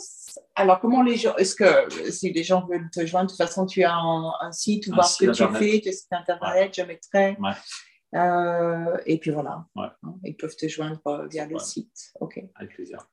Alors, 0.54 0.78
comment 0.78 1.02
les 1.02 1.16
gens, 1.16 1.34
est-ce 1.36 1.56
que 1.56 2.10
si 2.10 2.32
les 2.32 2.44
gens 2.44 2.66
veulent 2.66 2.90
te 2.90 3.04
joindre, 3.04 3.26
de 3.26 3.36
toute 3.36 3.44
façon, 3.44 3.66
tu 3.66 3.82
as 3.82 3.96
un, 3.96 4.52
site 4.52 4.86
ou 4.86 4.94
voir 4.94 5.08
ce 5.08 5.24
que 5.24 5.30
tu 5.32 5.58
fais, 5.58 5.80
tu 5.80 5.88
as 5.88 5.90
un 5.90 5.94
site 5.94 6.12
internet, 6.12 6.72
je 6.76 6.82
mettrai. 6.82 7.36
Ouais. 7.40 7.50
Euh, 8.14 8.96
et 9.06 9.18
puis 9.18 9.30
voilà, 9.30 9.64
hein, 9.76 9.92
ils 10.24 10.36
peuvent 10.36 10.56
te 10.56 10.66
joindre 10.66 11.00
euh, 11.06 11.26
via 11.28 11.46
le 11.46 11.58
site. 11.58 12.12
Ok. 12.20 12.42
Avec 12.56 12.74
plaisir. 12.74 13.08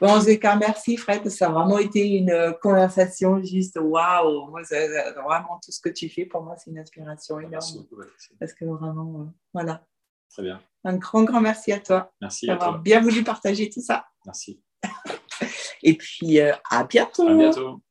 Bon, 0.00 0.18
Zeka, 0.20 0.56
merci 0.56 0.96
Fred, 0.96 1.28
ça 1.28 1.46
a 1.48 1.50
vraiment 1.50 1.78
été 1.78 2.06
une 2.06 2.54
conversation 2.62 3.42
juste 3.42 3.78
waouh. 3.80 4.50
Vraiment 4.50 5.60
tout 5.64 5.72
ce 5.72 5.80
que 5.80 5.88
tu 5.88 6.08
fais, 6.08 6.24
pour 6.24 6.42
moi, 6.42 6.56
c'est 6.56 6.70
une 6.70 6.78
inspiration 6.78 7.38
énorme. 7.38 7.52
Merci 7.52 7.78
beaucoup, 7.78 8.02
Parce 8.38 8.54
que 8.54 8.64
vraiment, 8.64 9.20
euh, 9.20 9.24
voilà. 9.52 9.84
Très 10.30 10.42
bien. 10.42 10.62
Un 10.84 10.96
grand, 10.96 11.24
grand 11.24 11.40
merci 11.40 11.72
à 11.72 11.80
toi. 11.80 12.12
Merci 12.20 12.46
d'avoir 12.46 12.78
bien 12.78 13.00
voulu 13.00 13.22
partager 13.22 13.68
tout 13.68 13.82
ça. 13.82 14.06
Merci. 14.24 14.62
Et 15.82 15.96
puis, 15.96 16.40
à 16.40 16.84
bientôt. 16.84 17.28
À 17.28 17.34
bientôt. 17.34 17.82